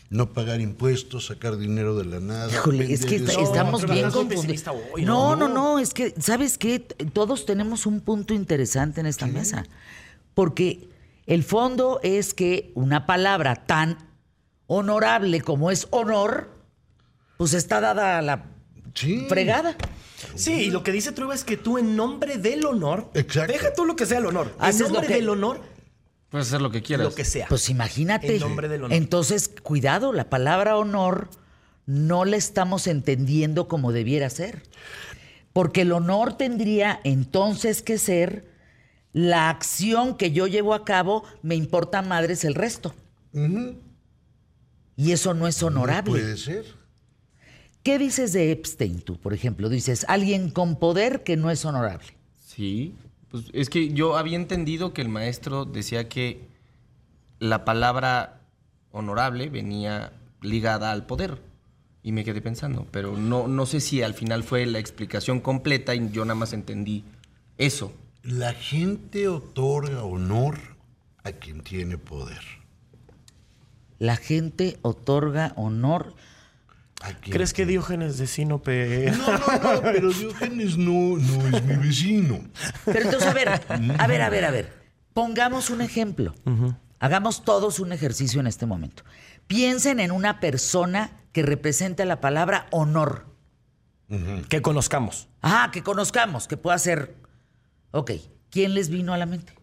No 0.10 0.34
pagar 0.34 0.62
impuestos, 0.62 1.26
sacar 1.26 1.58
dinero 1.58 1.96
de 1.98 2.06
la 2.06 2.20
nada. 2.20 2.52
Híjole, 2.52 2.94
es 2.94 3.06
que 3.06 3.16
está- 3.16 3.34
estamos 3.42 3.90
bien 3.90 4.12
confundidos. 4.12 4.64
hoy, 4.94 5.04
No, 5.04 5.36
¿no? 5.36 5.48
no, 5.48 5.54
no, 5.54 5.80
es 5.80 5.94
que, 5.94 6.14
¿sabes 6.20 6.58
qué? 6.58 6.80
Todos 6.80 7.46
tenemos 7.46 7.86
un 7.86 8.02
punto 8.02 8.34
interesante 8.34 9.00
en 9.02 9.08
esta 9.08 9.26
mesa. 9.26 9.66
Porque 10.36 10.88
el 11.26 11.44
fondo 11.44 12.00
es 12.04 12.34
que 12.34 12.72
una 12.76 13.06
palabra 13.08 13.66
tan 13.66 13.98
honorable 14.68 15.42
como 15.42 15.72
es 15.72 15.88
honor, 15.92 16.50
pues 17.38 17.54
está 17.54 17.82
dada 17.82 18.20
a 18.20 18.22
la 18.22 18.46
Sí. 18.94 19.26
fregada. 19.28 19.76
Sí, 20.36 20.54
y 20.54 20.72
lo 20.72 20.84
que 20.84 20.92
dice 20.92 21.12
Trueba 21.12 21.34
es 21.36 21.44
que 21.44 21.58
tú 21.58 21.78
en 21.78 21.96
nombre 21.96 22.38
del 22.38 22.66
honor, 22.66 23.10
Exacto. 23.16 23.52
deja 23.54 23.74
tú 23.74 23.86
lo 23.86 23.96
que 23.96 24.06
sea 24.06 24.20
el 24.20 24.26
honor, 24.28 24.54
Haces 24.60 24.82
en 24.82 24.88
lo 24.88 24.94
nombre 24.94 25.08
que- 25.08 25.14
del 25.16 25.30
honor, 25.30 25.62
Puedes 26.36 26.50
hacer 26.50 26.62
lo 26.62 26.70
que 26.70 26.82
quieras. 26.82 27.08
lo 27.08 27.16
que 27.16 27.24
sea. 27.24 27.48
Pues 27.48 27.70
imagínate. 27.70 28.36
En 28.36 28.42
nombre 28.42 28.68
del 28.68 28.84
honor. 28.84 28.98
Entonces, 28.98 29.48
cuidado, 29.48 30.12
la 30.12 30.30
palabra 30.30 30.76
honor 30.76 31.30
no 31.86 32.26
la 32.26 32.36
estamos 32.36 32.88
entendiendo 32.88 33.70
como 33.70 33.94
debiera 33.94 34.30
ser. 34.30 34.64
Porque 35.54 35.84
el 35.84 35.94
honor 35.94 36.34
tendría 36.36 37.00
entonces 37.06 37.82
que 37.82 37.98
ser 37.98 38.52
la 39.14 39.50
acción 39.50 40.18
que 40.18 40.34
yo 40.34 40.46
llevo 40.48 40.74
a 40.74 40.84
cabo, 40.84 41.24
me 41.42 41.56
importa 41.56 42.02
madres 42.02 42.44
el 42.44 42.54
resto. 42.54 42.94
Y 44.98 45.14
eso 45.14 45.34
no 45.34 45.48
es 45.48 45.64
honorable. 45.64 46.20
Puede 46.20 46.36
ser. 46.36 46.66
¿Qué 47.82 47.98
dices 47.98 48.34
de 48.34 48.52
Epstein 48.52 49.00
tú, 49.00 49.18
por 49.18 49.34
ejemplo? 49.34 49.70
Dices, 49.70 50.06
alguien 50.10 50.50
con 50.50 50.76
poder 50.80 51.24
que 51.24 51.38
no 51.38 51.50
es 51.50 51.64
honorable. 51.64 52.08
Sí, 52.46 52.94
pues 53.30 53.46
es 53.54 53.70
que 53.70 53.94
yo 53.94 54.18
había 54.18 54.36
entendido 54.36 54.94
que 54.94 55.02
el 55.02 55.10
maestro 55.10 55.66
decía 55.66 56.08
que 56.10 56.48
la 57.40 57.66
palabra 57.66 58.42
honorable 58.92 59.50
venía 59.50 60.14
ligada 60.42 60.92
al 60.92 61.06
poder. 61.06 61.42
Y 62.04 62.12
me 62.12 62.24
quedé 62.24 62.40
pensando, 62.40 62.86
pero 62.92 63.18
no, 63.18 63.48
no 63.48 63.66
sé 63.66 63.82
si 63.82 64.04
al 64.04 64.14
final 64.14 64.44
fue 64.44 64.66
la 64.68 64.78
explicación 64.78 65.40
completa 65.40 65.96
y 65.96 66.12
yo 66.12 66.24
nada 66.24 66.36
más 66.36 66.54
entendí 66.54 67.04
eso. 67.58 67.94
La 68.22 68.54
gente 68.54 69.28
otorga 69.28 70.04
honor 70.04 70.60
a 71.24 71.32
quien 71.32 71.62
tiene 71.62 71.98
poder. 71.98 72.42
La 73.98 74.18
gente 74.18 74.78
otorga 74.84 75.54
honor. 75.56 76.14
¿A 77.02 77.14
quien 77.14 77.36
¿Crees 77.36 77.54
que 77.54 77.66
Diógenes 77.66 78.18
de 78.18 78.28
Sinope... 78.28 79.12
No, 79.12 79.38
no, 79.38 79.74
no, 79.74 79.82
pero 79.82 80.12
Diógenes 80.12 80.78
no, 80.78 81.18
no 81.18 81.58
es 81.58 81.64
mi 81.64 81.76
vecino. 81.76 82.40
Pero 82.86 83.00
entonces, 83.02 83.28
a 83.28 83.34
ver, 83.34 83.50
a 83.50 84.08
ver, 84.08 84.22
a 84.22 84.30
ver, 84.30 84.46
a 84.46 84.52
ver. 84.52 84.86
Pongamos 85.14 85.70
un 85.70 85.82
ejemplo. 85.82 86.34
Hagamos 87.00 87.44
todos 87.44 87.80
un 87.80 87.92
ejercicio 87.92 88.40
en 88.40 88.48
este 88.48 88.66
momento. 88.66 89.04
Piensen 89.48 90.00
en 90.00 90.12
una 90.12 90.40
persona 90.40 91.12
que 91.32 91.44
represente 91.44 92.06
la 92.06 92.22
palabra 92.22 92.68
honor. 92.72 93.26
que 94.50 94.62
conozcamos. 94.62 95.28
Ah, 95.42 95.70
que 95.72 95.84
conozcamos, 95.84 96.48
que 96.48 96.58
pueda 96.58 96.78
ser. 96.78 97.16
Ok, 97.92 98.12
¿quién 98.50 98.74
les 98.74 98.90
vino 98.90 99.14
a 99.14 99.18
la 99.18 99.26
mente? 99.26 99.54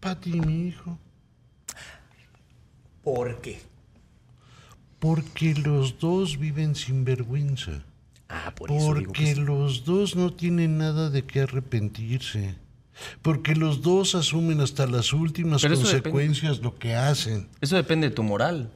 Pati, 0.00 0.40
mi 0.40 0.68
hijo. 0.68 0.98
¿Por 3.02 3.40
qué? 3.40 3.60
Porque 4.98 5.54
los 5.54 5.98
dos 5.98 6.38
viven 6.38 6.74
sin 6.74 7.04
vergüenza. 7.04 7.82
Ah, 8.28 8.52
por 8.54 8.70
eso 8.70 8.78
digo 8.94 9.06
Porque 9.12 9.24
que 9.24 9.34
sí. 9.34 9.40
los 9.40 9.84
dos 9.84 10.16
no 10.16 10.32
tienen 10.32 10.78
nada 10.78 11.08
de 11.10 11.22
qué 11.24 11.42
arrepentirse. 11.42 12.56
Porque 13.22 13.54
los 13.54 13.80
dos 13.82 14.14
asumen 14.16 14.60
hasta 14.60 14.86
las 14.86 15.12
últimas 15.12 15.62
Pero 15.62 15.74
eso 15.74 15.84
depende. 15.84 16.02
consecuencias 16.10 16.58
lo 16.60 16.76
que 16.78 16.94
hacen. 16.96 17.48
Eso 17.60 17.76
depende 17.76 18.08
de 18.08 18.14
tu 18.14 18.22
moral. 18.24 18.70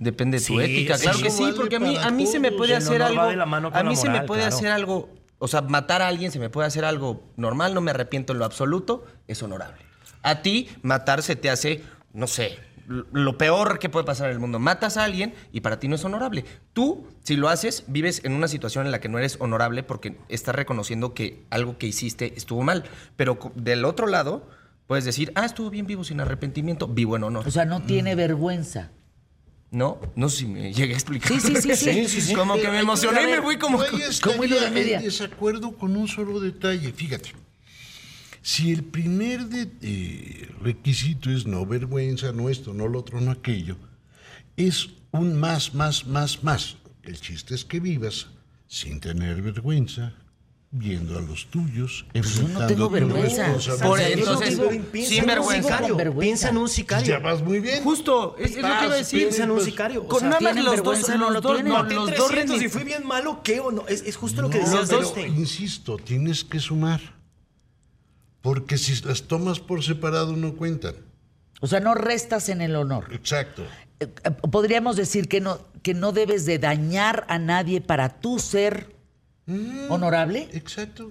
Depende 0.00 0.38
de 0.38 0.44
tu 0.46 0.52
Sí, 0.58 0.60
ética. 0.60 0.96
sí, 0.98 1.02
Claro 1.04 1.18
sí. 1.18 1.24
que 1.24 1.30
sí, 1.30 1.42
Vale 1.44 1.54
porque 1.56 1.76
a 1.76 1.80
mí, 1.80 1.94
para 1.94 2.06
a 2.08 2.10
mí 2.10 2.26
se 2.26 2.38
me 2.38 2.52
puede 2.52 2.76
hacer 2.76 3.02
algo. 3.02 3.26
de 3.26 3.36
la 3.36 3.46
mano 3.46 3.70
con 3.70 3.80
A 3.80 3.82
mí 3.82 3.96
se 3.96 4.10
me 4.10 4.20
puede 4.22 4.42
claro. 4.42 4.56
hacer 4.56 4.68
algo. 4.70 5.08
O 5.38 5.48
sea, 5.48 5.62
matar 5.62 6.02
a 6.02 6.08
alguien 6.08 6.30
se 6.30 6.38
me 6.38 6.50
puede 6.50 6.66
hacer 6.66 6.84
algo 6.84 7.22
normal, 7.36 7.72
no 7.72 7.80
me 7.80 7.90
arrepiento 7.92 8.32
en 8.32 8.38
lo 8.40 8.44
absoluto, 8.44 9.06
es 9.28 9.42
honorable. 9.42 9.80
A 10.22 10.42
ti, 10.42 10.68
matar 10.82 11.22
se 11.22 11.36
te 11.36 11.48
hace, 11.48 11.82
no 12.12 12.26
sé, 12.26 12.58
lo 12.88 13.38
peor 13.38 13.78
que 13.78 13.88
puede 13.88 14.04
pasar 14.04 14.28
en 14.28 14.34
el 14.34 14.38
mundo. 14.38 14.58
Matas 14.58 14.96
a 14.96 15.04
alguien 15.04 15.34
y 15.52 15.60
para 15.60 15.78
ti 15.78 15.88
no 15.88 15.94
es 15.94 16.04
honorable. 16.04 16.44
Tú, 16.72 17.06
si 17.22 17.36
lo 17.36 17.48
haces, 17.48 17.84
vives 17.86 18.22
en 18.24 18.32
una 18.32 18.48
situación 18.48 18.86
en 18.86 18.92
la 18.92 19.00
que 19.00 19.08
no 19.08 19.18
eres 19.18 19.36
honorable 19.40 19.82
porque 19.82 20.16
estás 20.28 20.54
reconociendo 20.54 21.14
que 21.14 21.44
algo 21.50 21.78
que 21.78 21.86
hiciste 21.86 22.32
estuvo 22.36 22.62
mal. 22.62 22.84
Pero 23.16 23.38
del 23.54 23.84
otro 23.84 24.06
lado, 24.06 24.48
puedes 24.86 25.04
decir, 25.04 25.32
ah, 25.34 25.44
estuvo 25.44 25.70
bien 25.70 25.86
vivo 25.86 26.04
sin 26.04 26.20
arrepentimiento, 26.20 26.88
vivo 26.88 27.16
en 27.16 27.24
honor. 27.24 27.46
O 27.46 27.50
sea, 27.50 27.64
no 27.64 27.82
tiene 27.82 28.14
vergüenza. 28.14 28.90
No, 29.70 30.00
no 30.16 30.30
sé 30.30 30.38
si 30.38 30.46
me 30.46 30.72
llegué 30.72 30.94
a 30.94 30.96
explicar. 30.96 31.38
Sí, 31.38 31.54
sí, 31.56 31.76
sí, 32.08 32.20
sí. 32.22 32.34
Como 32.34 32.54
que 32.54 32.70
me 32.70 32.80
emocioné 32.80 33.22
y 33.24 33.26
me 33.26 33.42
fui 33.42 33.58
como... 33.58 33.84
Yo 33.84 33.90
como 34.22 34.44
estaría 34.44 34.70
media. 34.70 34.98
en 34.98 35.04
desacuerdo 35.04 35.76
con 35.76 35.94
un 35.94 36.08
solo 36.08 36.40
detalle. 36.40 36.90
Fíjate, 36.92 37.32
si 38.50 38.72
el 38.72 38.82
primer 38.82 39.44
de- 39.46 39.68
eh, 39.82 40.48
requisito 40.62 41.30
es 41.30 41.46
no 41.46 41.66
vergüenza, 41.66 42.32
no 42.32 42.48
esto, 42.48 42.72
no 42.72 42.88
lo 42.88 43.00
otro, 43.00 43.20
no 43.20 43.30
aquello, 43.30 43.76
es 44.56 44.88
un 45.10 45.38
más, 45.38 45.74
más, 45.74 46.06
más, 46.06 46.42
más. 46.42 46.76
El 47.02 47.20
chiste 47.20 47.54
es 47.54 47.64
que 47.66 47.78
vivas 47.78 48.28
sin 48.66 49.00
tener 49.00 49.42
vergüenza, 49.42 50.14
viendo 50.70 51.18
a 51.18 51.20
los 51.20 51.46
tuyos, 51.50 52.06
Pues 52.12 52.36
yo 52.36 52.48
no 52.48 52.66
tengo 52.66 52.86
tu 52.88 52.90
vergüenza. 52.94 53.46
responsabilidad. 53.52 53.86
Por 53.86 53.98
yo 54.00 54.06
no 54.06 54.12
entonces, 54.32 54.58
vivo- 54.58 54.90
Piensa 54.92 55.10
sin 55.10 55.18
en 55.20 55.26
vergüenza. 55.26 55.80
vergüenza. 55.80 56.20
Piensa 56.20 56.48
en 56.48 56.56
un 56.56 56.68
sicario. 56.70 57.06
Ya 57.06 57.18
vas 57.18 57.42
muy 57.42 57.60
bien. 57.60 57.82
Justo, 57.84 58.34
es, 58.38 58.50
es 58.52 58.56
lo 58.56 58.62
que 58.62 58.84
iba 58.86 58.94
a 58.94 58.96
decir. 58.96 59.20
Piensa 59.20 59.44
en 59.44 59.50
un 59.50 59.60
sicario. 59.60 60.02
O 60.04 60.08
Con 60.08 60.20
sea, 60.20 60.28
nada 60.30 60.40
más 60.40 60.52
¿tienen 60.54 60.70
los 60.72 60.82
dos? 60.82 61.06
No 61.08 61.16
los 61.18 61.32
lo 61.34 61.40
dos, 61.42 61.54
tienen. 61.56 61.72
no, 61.72 61.82
los 61.82 62.06
300 62.06 62.16
dos 62.18 62.32
rendi- 62.32 62.64
y 62.64 62.68
fui 62.70 62.84
bien 62.84 63.06
malo, 63.06 63.42
¿qué 63.44 63.60
o 63.60 63.70
no? 63.72 63.86
Es, 63.88 64.02
es 64.02 64.16
justo 64.16 64.40
lo 64.40 64.48
que 64.50 64.58
No, 64.58 64.64
decías 64.64 64.90
los 64.90 65.14
dos-. 65.14 65.26
Insisto, 65.36 65.96
tienes 65.98 66.44
que 66.44 66.58
sumar. 66.60 67.17
Porque 68.42 68.78
si 68.78 68.94
las 69.04 69.22
tomas 69.24 69.60
por 69.60 69.82
separado 69.82 70.36
no 70.36 70.54
cuentan. 70.56 70.94
O 71.60 71.66
sea, 71.66 71.80
no 71.80 71.94
restas 71.94 72.48
en 72.48 72.60
el 72.60 72.76
honor. 72.76 73.08
Exacto. 73.12 73.64
Eh, 74.00 74.06
Podríamos 74.50 74.96
decir 74.96 75.28
que 75.28 75.40
no, 75.40 75.58
que 75.82 75.92
no 75.94 76.12
debes 76.12 76.46
de 76.46 76.58
dañar 76.58 77.24
a 77.28 77.38
nadie 77.38 77.80
para 77.80 78.20
tú 78.20 78.38
ser 78.38 78.94
honorable. 79.88 80.48
Exacto. 80.52 81.10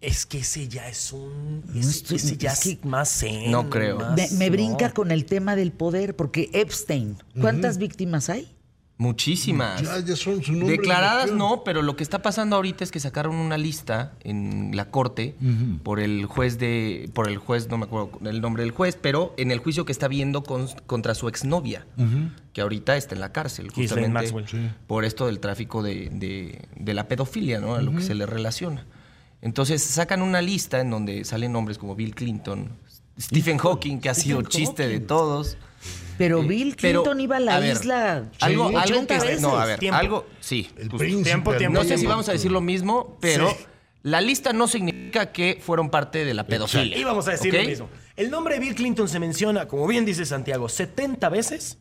Es 0.00 0.26
que 0.26 0.38
ese 0.40 0.68
ya 0.68 0.86
es 0.88 1.12
un. 1.12 1.62
No 1.66 1.80
Ese, 1.80 1.90
estoy- 1.90 2.16
ese 2.16 2.36
ya 2.36 2.52
es 2.52 2.60
que- 2.60 2.78
más 2.86 3.24
No 3.48 3.70
creo. 3.70 3.96
más- 3.98 4.14
Me, 4.16 4.28
me 4.36 4.46
no. 4.46 4.52
brinca 4.52 4.90
con 4.92 5.10
el 5.10 5.24
tema 5.24 5.56
del 5.56 5.72
poder, 5.72 6.14
porque 6.14 6.50
Epstein, 6.52 7.16
¿cuántas 7.40 7.78
víctimas 7.78 8.28
hay? 8.28 8.54
Muchísimas. 8.96 9.82
Ya, 9.82 9.98
ya 10.00 10.14
son 10.16 10.42
su 10.42 10.52
nombre. 10.52 10.76
Declaradas 10.76 11.32
no, 11.32 11.62
pero 11.64 11.82
lo 11.82 11.96
que 11.96 12.04
está 12.04 12.22
pasando 12.22 12.54
ahorita 12.56 12.84
es 12.84 12.92
que 12.92 13.00
sacaron 13.00 13.34
una 13.34 13.58
lista 13.58 14.12
en 14.22 14.70
la 14.76 14.90
corte 14.90 15.34
por 15.82 15.98
el 15.98 16.26
juez 16.26 16.58
de, 16.58 17.10
por 17.12 17.28
el 17.28 17.38
juez, 17.38 17.68
no 17.68 17.76
me 17.76 17.84
acuerdo 17.86 18.12
el 18.24 18.40
nombre 18.40 18.62
del 18.62 18.70
juez, 18.70 18.96
pero 19.00 19.34
en 19.36 19.50
el 19.50 19.58
juicio 19.58 19.84
que 19.84 19.90
está 19.92 20.06
viendo 20.06 20.44
con- 20.44 20.68
contra 20.86 21.14
su 21.16 21.26
exnovia, 21.28 21.86
que 22.52 22.60
ahorita 22.60 22.96
está 22.96 23.14
en 23.16 23.20
la 23.20 23.32
cárcel, 23.32 23.70
justamente 23.70 24.32
Maxwell. 24.32 24.70
por 24.86 25.04
esto 25.04 25.26
del 25.26 25.40
tráfico 25.40 25.82
de, 25.82 26.08
de- 26.12 26.62
de 26.76 26.94
la 26.94 27.08
pedofilia, 27.08 27.58
¿no? 27.60 27.74
A 27.74 27.82
lo 27.82 27.90
que 27.96 28.00
se 28.02 28.14
le 28.14 28.26
relaciona. 28.26 28.86
Entonces 29.42 29.82
sacan 29.82 30.22
una 30.22 30.40
lista 30.40 30.80
en 30.80 30.90
donde 30.90 31.24
salen 31.24 31.52
nombres 31.52 31.78
como 31.78 31.94
Bill 31.96 32.14
Clinton, 32.14 32.70
Stephen 33.20 33.58
Hawking, 33.58 33.98
que 33.98 34.08
ha 34.08 34.14
sido 34.14 34.40
chiste 34.42 34.88
de 34.88 35.00
todos. 35.00 35.56
Pero 36.18 36.42
Eh, 36.42 36.46
Bill 36.46 36.76
pero, 36.80 37.02
Clinton 37.02 37.20
iba 37.20 37.36
a 37.36 37.40
la 37.40 37.58
ver, 37.58 37.72
isla 37.72 38.30
algo, 38.40 38.66
algo 38.66 38.78
80 38.78 39.18
que 39.18 39.24
veces. 39.26 39.40
no, 39.42 39.56
a 39.58 39.64
ver, 39.66 39.78
Tiempo. 39.78 39.98
algo 39.98 40.26
sí. 40.40 40.68
El 40.76 40.82
justo. 40.84 40.98
príncipe. 40.98 41.24
Tiempo, 41.30 41.54
tiempo, 41.56 41.78
No 41.82 41.84
sé 41.88 41.98
si 41.98 42.06
vamos 42.06 42.28
a 42.28 42.32
decir 42.32 42.52
lo 42.52 42.60
mismo, 42.60 43.18
pero 43.20 43.48
Sí. 43.50 43.56
la 44.02 44.20
lista 44.20 44.52
no 44.52 44.68
significa 44.68 45.32
que 45.32 45.60
fueron 45.60 45.90
parte 45.90 46.24
de 46.24 46.34
la 46.34 46.46
pedofilia. 46.46 46.96
Y 46.96 47.04
vamos 47.04 47.26
a 47.28 47.32
decir 47.32 47.52
lo 47.52 47.62
mismo. 47.64 47.88
El 48.16 48.30
nombre 48.30 48.54
de 48.54 48.60
Bill 48.60 48.74
Clinton 48.76 49.08
se 49.08 49.18
menciona, 49.18 49.66
como 49.66 49.86
bien 49.88 50.04
dice 50.04 50.24
Santiago, 50.24 50.68
70 50.68 51.28
veces. 51.30 51.78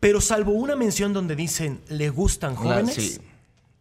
Pero 0.00 0.20
salvo 0.20 0.52
una 0.52 0.76
mención 0.76 1.12
donde 1.12 1.36
dicen 1.36 1.80
le 1.88 2.10
gustan 2.10 2.56
jóvenes, 2.56 2.94
sí. 2.94 3.18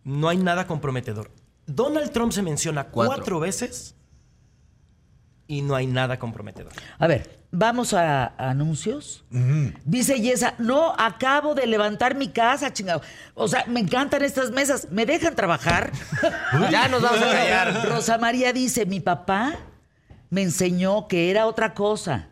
no 0.04 0.30
hay 0.30 0.38
nada 0.38 0.68
comprometedor. 0.68 1.32
Donald 1.66 2.12
Trump 2.12 2.32
se 2.32 2.42
menciona 2.42 2.86
Cuatro. 2.86 3.16
cuatro 3.16 3.40
veces 3.40 3.96
y 5.48 5.62
no 5.64 5.76
hay 5.76 5.88
nada 5.88 6.20
comprometedor. 6.20 6.72
A 7.00 7.08
ver, 7.08 7.43
vamos 7.54 7.94
a, 7.94 8.26
a 8.26 8.50
anuncios. 8.50 9.24
Dice 9.86 10.20
Yesa, 10.20 10.56
no, 10.58 10.94
acabo 10.98 11.54
de 11.54 11.68
levantar 11.68 12.16
mi 12.16 12.30
casa, 12.30 12.74
chingado. 12.74 13.02
O 13.36 13.48
sea, 13.48 13.66
me 13.68 13.80
encantan 13.80 14.24
estas 14.24 14.52
mesas. 14.52 14.88
¿Me 14.92 15.06
dejan 15.06 15.36
trabajar? 15.36 15.92
Ya 16.72 16.88
nos 16.88 17.02
vamos 17.02 17.22
a 17.22 17.32
callar. 17.32 17.90
Rosa 17.90 18.18
María 18.18 18.54
dice, 18.54 18.86
mi 18.86 19.00
papá 19.00 19.58
me 20.30 20.42
enseñó 20.42 21.08
que 21.08 21.30
era 21.30 21.46
otra 21.46 21.74
cosa. 21.74 22.30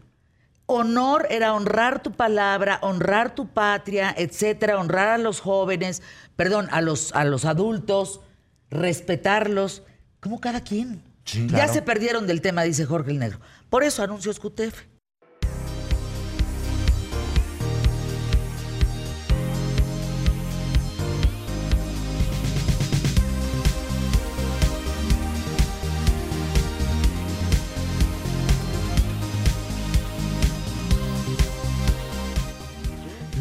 Honor 0.65 1.27
era 1.29 1.53
honrar 1.53 2.01
tu 2.01 2.11
palabra, 2.13 2.79
honrar 2.81 3.35
tu 3.35 3.47
patria, 3.47 4.13
etcétera, 4.17 4.79
honrar 4.79 5.09
a 5.09 5.17
los 5.17 5.39
jóvenes, 5.39 6.01
perdón, 6.35 6.67
a 6.71 6.81
los, 6.81 7.13
a 7.13 7.25
los 7.25 7.45
adultos, 7.45 8.21
respetarlos, 8.69 9.83
como 10.19 10.39
cada 10.39 10.61
quien. 10.61 11.03
Sí, 11.25 11.47
ya 11.47 11.57
claro. 11.57 11.73
se 11.73 11.81
perdieron 11.81 12.25
del 12.25 12.41
tema, 12.41 12.63
dice 12.63 12.85
Jorge 12.85 13.11
el 13.11 13.19
Negro. 13.19 13.39
Por 13.69 13.83
eso 13.83 14.01
anuncios 14.01 14.39
QTF. 14.39 14.90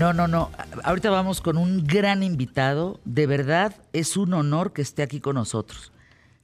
No, 0.00 0.14
no, 0.14 0.26
no. 0.26 0.50
Ahorita 0.82 1.10
vamos 1.10 1.42
con 1.42 1.58
un 1.58 1.86
gran 1.86 2.22
invitado. 2.22 2.98
De 3.04 3.26
verdad, 3.26 3.76
es 3.92 4.16
un 4.16 4.32
honor 4.32 4.72
que 4.72 4.80
esté 4.80 5.02
aquí 5.02 5.20
con 5.20 5.34
nosotros. 5.34 5.92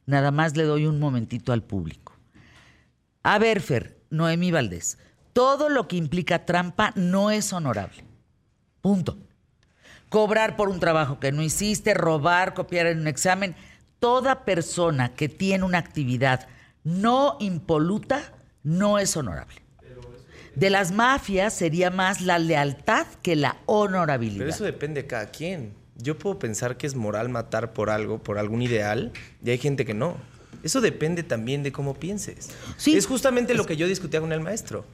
Nada 0.05 0.31
más 0.31 0.59
le 0.59 0.65
doy 0.65 0.85
un 0.85 1.01
momentito 1.01 1.55
al 1.55 1.63
público. 1.63 2.13
A 3.23 3.39
ver, 3.39 3.63
Fer, 3.63 3.99
Noemí 4.11 4.51
Valdés, 4.51 4.99
todo 5.33 5.71
lo 5.71 5.89
que 5.89 5.97
implica 5.97 6.45
trampa 6.45 6.93
no 6.97 7.31
es 7.31 7.55
honorable. 7.55 8.05
Punto. 8.83 9.17
Cobrar 10.11 10.55
por 10.57 10.69
un 10.69 10.79
trabajo 10.79 11.19
que 11.19 11.33
no 11.33 11.41
hiciste, 11.41 11.95
robar, 11.95 12.53
copiar 12.53 12.85
en 12.85 13.01
un 13.01 13.07
examen. 13.07 13.57
Toda 14.01 14.45
persona 14.45 15.15
que 15.15 15.31
tiene 15.31 15.65
una 15.65 15.79
actividad 15.79 16.47
no 16.85 17.39
impoluta 17.41 18.21
no 18.63 18.99
es 18.99 19.17
honorable. 19.17 19.66
De 20.57 20.71
las 20.71 20.91
mafias 20.91 21.55
sería 21.55 21.91
más 21.91 22.21
la 22.23 22.39
lealtad 22.39 23.07
que 23.23 23.37
la 23.37 23.59
honorabilidad. 23.67 24.39
Pero 24.39 24.51
eso 24.51 24.65
depende 24.65 25.03
de 25.03 25.07
cada 25.07 25.27
quien. 25.31 25.73
Yo 25.99 26.19
puedo 26.19 26.39
pensar 26.39 26.77
que 26.77 26.87
es 26.87 26.95
moral 26.95 27.29
matar 27.29 27.73
por 27.73 27.91
algo, 27.91 28.19
por 28.19 28.39
algún 28.39 28.63
ideal, 28.63 29.13
y 29.45 29.51
hay 29.51 29.59
gente 29.59 29.85
que 29.85 29.95
no. 29.95 30.17
Eso 30.63 30.81
depende 30.81 31.23
también 31.23 31.63
de 31.63 31.71
cómo 31.73 31.95
pienses. 31.95 32.49
Sí. 32.77 32.97
Es 32.97 33.07
justamente 33.07 33.55
lo 33.55 33.67
que 33.67 33.77
yo 33.77 33.87
discutía 33.87 34.21
con 34.21 34.33
el 34.33 34.41
maestro. 34.41 34.85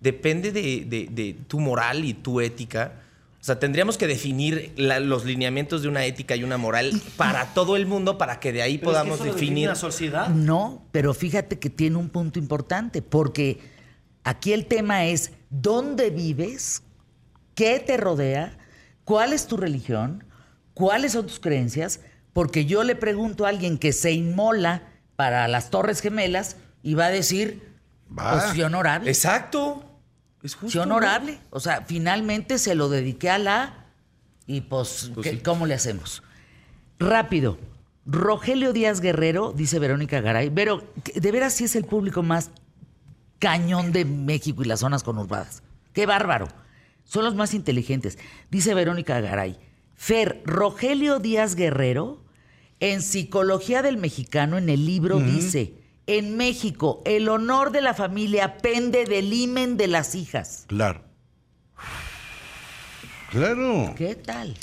Depende 0.00 0.50
de, 0.52 0.84
de- 0.86 1.08
de 1.10 1.36
tu 1.46 1.60
moral 1.60 2.04
y 2.04 2.14
tu 2.14 2.40
ética. 2.40 2.92
O 3.40 3.44
sea, 3.44 3.58
tendríamos 3.58 3.96
que 3.96 4.06
definir 4.06 4.72
la- 4.76 5.00
los 5.00 5.24
lineamientos 5.24 5.82
de 5.82 5.88
una 5.88 6.04
ética 6.04 6.36
y 6.36 6.44
una 6.44 6.58
moral 6.58 6.92
para 7.16 7.54
todo 7.54 7.76
el 7.76 7.86
mundo 7.86 8.18
para 8.18 8.40
que 8.40 8.52
de 8.52 8.62
ahí 8.62 8.78
Pero 8.78 8.90
es 8.90 8.96
que 8.96 9.02
podamos 9.04 9.20
eso 9.20 9.32
definir. 9.32 9.68
la 9.68 9.74
sociedad. 9.74 10.28
No, 10.28 10.84
pero 10.92 11.14
fíjate 11.14 11.58
que 11.58 11.70
tiene 11.70 11.96
un 11.96 12.08
punto 12.08 12.38
importante, 12.38 13.02
porque 13.02 13.58
aquí 14.24 14.52
el 14.52 14.66
tema 14.66 15.04
es 15.06 15.32
dónde 15.50 16.10
vives, 16.10 16.82
qué 17.54 17.80
te 17.80 17.96
rodea, 17.96 18.56
cuál 19.04 19.32
es 19.32 19.46
tu 19.46 19.56
religión, 19.56 20.24
cuáles 20.74 21.12
son 21.12 21.26
tus 21.26 21.40
creencias, 21.40 22.00
porque 22.32 22.64
yo 22.64 22.84
le 22.84 22.94
pregunto 22.94 23.44
a 23.44 23.48
alguien 23.48 23.76
que 23.78 23.92
se 23.92 24.12
inmola 24.12 24.82
para 25.16 25.46
las 25.48 25.70
Torres 25.70 26.00
Gemelas 26.00 26.56
y 26.82 26.94
va 26.94 27.06
a 27.06 27.10
decir, 27.10 27.74
Va. 28.16 28.32
pues 28.32 28.44
sí 28.52 28.62
honorable, 28.62 29.10
Exacto. 29.10 29.84
Es 30.42 30.54
justo. 30.54 30.70
sí 30.70 30.78
honorable. 30.78 31.38
O 31.50 31.60
sea, 31.60 31.82
finalmente 31.86 32.56
se 32.58 32.74
lo 32.74 32.88
dediqué 32.88 33.28
a 33.28 33.38
la 33.38 33.86
y 34.46 34.62
pues, 34.62 35.10
Pues 35.14 35.24
¿qué- 35.24 35.32
sí. 35.34 35.38
¿cómo 35.40 35.66
le 35.66 35.74
hacemos? 35.74 36.22
Rápido. 36.98 37.58
Rogelio 38.06 38.72
Díaz 38.72 39.00
Guerrero, 39.00 39.52
dice 39.52 39.78
Verónica 39.78 40.20
Garay. 40.22 40.48
Pero, 40.50 40.82
de 41.14 41.30
veras 41.32 41.52
sí 41.52 41.64
es 41.64 41.76
el 41.76 41.84
público 41.84 42.22
más 42.22 42.50
cañón 43.40 43.90
de 43.90 44.04
México 44.04 44.62
y 44.62 44.66
las 44.66 44.80
zonas 44.80 45.02
conurbadas. 45.02 45.64
¡Qué 45.92 46.06
bárbaro! 46.06 46.46
Son 47.04 47.24
los 47.24 47.34
más 47.34 47.54
inteligentes. 47.54 48.16
Dice 48.52 48.72
Verónica 48.74 49.20
Garay. 49.20 49.58
Fer, 49.96 50.40
Rogelio 50.46 51.18
Díaz 51.18 51.56
Guerrero, 51.56 52.22
en 52.78 53.02
Psicología 53.02 53.82
del 53.82 53.96
Mexicano, 53.96 54.56
en 54.56 54.68
el 54.68 54.86
libro, 54.86 55.18
dice: 55.18 55.74
En 56.06 56.36
México, 56.36 57.02
el 57.04 57.28
honor 57.28 57.72
de 57.72 57.80
la 57.80 57.94
familia 57.94 58.58
pende 58.58 59.04
del 59.04 59.32
himen 59.32 59.76
de 59.76 59.88
las 59.88 60.14
hijas. 60.14 60.64
Claro. 60.68 61.02
Claro. 63.30 63.94
¿Qué 63.96 64.14
tal? 64.14 64.56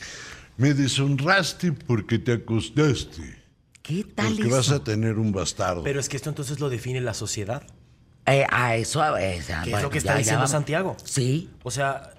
Me 0.58 0.74
deshonraste 0.74 1.72
porque 1.72 2.20
te 2.20 2.34
acostaste. 2.34 3.38
¿Qué 3.82 4.04
tal 4.04 4.28
Porque 4.34 4.42
eso? 4.48 4.56
vas 4.56 4.72
a 4.72 4.84
tener 4.84 5.18
un 5.18 5.32
bastardo. 5.32 5.84
Pero 5.84 6.00
es 6.00 6.10
que 6.10 6.18
esto 6.18 6.30
entonces 6.30 6.60
lo 6.60 6.70
define 6.70 7.00
la 7.00 7.14
sociedad. 7.14 7.64
Eh, 8.28 8.46
a 8.50 8.76
eso, 8.76 9.02
a 9.02 9.18
¿Qué 9.18 9.38
es 9.38 9.82
lo 9.82 9.90
que 9.90 9.98
está 9.98 10.14
ya 10.14 10.18
diciendo. 10.20 10.48
Santiago? 10.48 10.98
Sí. 11.04 11.50
O 11.64 11.72
sea, 11.72 12.12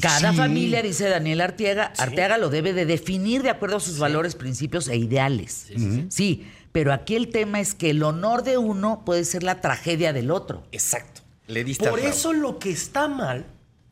Cada 0.00 0.32
Sí. 0.32 0.36
familia, 0.36 0.82
dice 0.82 1.08
Daniel 1.08 1.40
Arteaga, 1.40 1.92
Arteaga 1.98 2.36
lo 2.36 2.50
debe 2.50 2.72
de 2.72 2.84
definir 2.84 3.42
de 3.44 3.50
acuerdo 3.50 3.76
a 3.76 3.80
sus 3.80 3.98
valores, 4.00 4.34
principios 4.34 4.88
e 4.88 4.96
ideales. 4.96 5.68
Sí, 6.08 6.48
pero 6.72 6.92
aquí 6.92 7.14
el 7.14 7.28
tema 7.28 7.60
es 7.60 7.74
que 7.74 7.90
el 7.90 8.02
honor 8.02 8.42
de 8.42 8.58
uno 8.58 9.02
puede 9.04 9.24
ser 9.24 9.44
la 9.44 9.60
tragedia 9.60 10.12
del 10.12 10.32
otro. 10.32 10.64
Exacto. 10.72 11.20
Le 11.46 11.62
diste 11.62 11.88
por 11.88 12.00
eso 12.00 12.32
lo 12.32 12.58
que 12.58 12.70
está 12.70 13.06
mal 13.06 13.44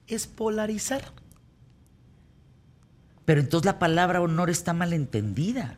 es 0.09 0.27
polarizar. 0.27 1.03
Pero 3.25 3.41
entonces 3.41 3.67
la 3.67 3.79
palabra 3.79 4.21
honor 4.21 4.51
está 4.51 4.73
mal 4.73 4.93
entendida. 4.93 5.77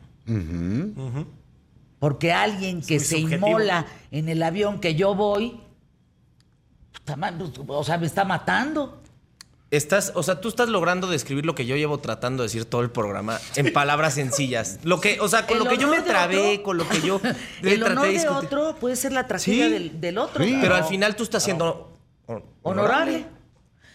Porque 2.05 2.33
alguien 2.33 2.81
que 2.81 2.99
se 2.99 3.19
subjetivo. 3.21 3.47
inmola 3.47 3.87
en 4.11 4.29
el 4.29 4.43
avión 4.43 4.79
que 4.79 4.93
yo 4.93 5.15
voy, 5.15 5.59
está 6.93 7.15
ma- 7.15 7.33
o 7.67 7.83
sea, 7.83 7.97
me 7.97 8.05
está 8.05 8.23
matando. 8.25 9.01
Estás, 9.71 10.11
o 10.13 10.21
sea, 10.21 10.39
tú 10.39 10.47
estás 10.49 10.69
logrando 10.69 11.07
describir 11.09 11.47
lo 11.47 11.55
que 11.55 11.65
yo 11.65 11.75
llevo 11.75 11.97
tratando 11.97 12.43
de 12.43 12.45
decir 12.45 12.65
todo 12.65 12.81
el 12.81 12.91
programa 12.91 13.39
en 13.55 13.73
palabras 13.73 14.13
sencillas. 14.13 14.79
Lo 14.83 15.01
que, 15.01 15.19
o 15.19 15.27
sea, 15.27 15.47
con 15.47 15.57
El 15.57 15.63
lo 15.63 15.69
que 15.69 15.77
yo 15.77 15.87
me 15.87 16.01
trabé, 16.01 16.51
otro- 16.53 16.63
con 16.63 16.77
lo 16.77 16.87
que 16.87 17.01
yo 17.01 17.19
el 17.63 17.79
traté 17.79 17.91
honor 17.91 18.07
de 18.07 18.27
otro 18.29 18.75
puede 18.79 18.95
ser 18.95 19.11
la 19.11 19.25
tragedia 19.25 19.65
Sí. 19.65 19.71
del, 19.73 19.99
del 19.99 20.17
otro. 20.19 20.43
Sí. 20.45 20.57
Pero 20.61 20.75
al 20.75 20.83
final 20.85 21.15
tú 21.15 21.23
estás 21.23 21.43
siendo 21.43 21.91
hon- 22.27 22.43
Honorable. 22.61 23.25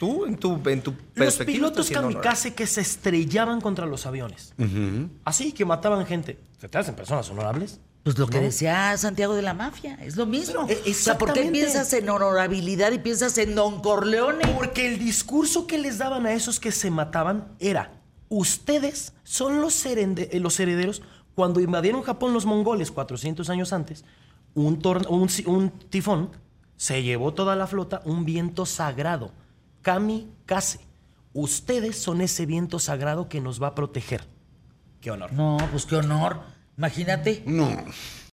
Tú, 0.01 0.25
en 0.27 0.37
tu, 0.37 0.61
en 0.69 0.83
tu 0.83 0.91
Los 0.93 1.01
perspectiva. 1.15 1.55
pilotos 1.57 1.71
estás 1.73 1.87
siendo 1.87 2.07
honorable. 2.09 2.23
kamikaze 2.25 2.55
que 2.55 2.67
se 2.67 2.81
estrellaban 2.81 3.61
contra 3.61 3.87
los 3.87 4.05
aviones. 4.07 4.53
Así 5.25 5.53
que 5.53 5.65
mataban 5.65 6.05
gente. 6.07 6.39
¿Se 6.59 6.69
te 6.69 6.77
hacen 6.79 6.95
personas 6.97 7.29
honorables? 7.31 7.79
Pues 8.03 8.19
lo 8.19 8.27
que 8.27 8.41
decía 8.41 8.97
Santiago 8.97 9.35
de 9.35 9.43
la 9.43 9.53
Mafia, 9.53 9.99
es 10.01 10.17
lo 10.17 10.25
mismo. 10.25 10.67
Eh, 10.69 10.83
o 10.91 10.95
sea, 10.95 11.19
¿por 11.19 11.35
qué 11.35 11.51
piensas 11.51 11.93
en 11.93 12.09
honorabilidad 12.09 12.93
y 12.93 12.99
piensas 12.99 13.37
en 13.37 13.55
Don 13.55 13.83
Corleone? 13.83 14.47
Porque 14.57 14.89
el 14.89 14.99
discurso 14.99 15.67
que 15.67 15.77
les 15.77 15.99
daban 15.99 16.25
a 16.25 16.33
esos 16.33 16.61
que 16.61 16.73
se 16.73 16.91
mataban 16.91 17.49
era, 17.59 17.93
ustedes 18.31 19.13
son 19.23 19.61
los, 19.61 19.85
eh, 19.85 20.31
los 20.41 20.59
herederos. 20.59 21.03
Cuando 21.35 21.61
invadieron 21.61 22.03
Japón 22.03 22.33
los 22.33 22.47
mongoles 22.47 22.91
400 22.91 23.51
años 23.51 23.73
antes, 23.75 24.05
un, 24.55 25.71
tifón 25.91 26.31
se 26.77 27.03
llevó 27.03 27.35
toda 27.35 27.55
la 27.55 27.67
flota, 27.67 28.01
un 28.05 28.25
viento 28.25 28.65
sagrado, 28.65 29.33
kamikaze. 29.83 30.81
Ustedes 31.33 31.97
son 31.97 32.23
ese 32.23 32.47
viento 32.47 32.79
sagrado 32.79 33.29
que 33.29 33.41
nos 33.41 33.63
va 33.63 33.69
a 33.69 33.75
proteger. 33.75 34.27
Qué 35.01 35.11
honor. 35.11 35.33
No, 35.33 35.59
pues 35.71 35.87
qué 35.87 35.97
honor. 35.97 36.41
Imagínate. 36.81 37.43
No. 37.45 37.69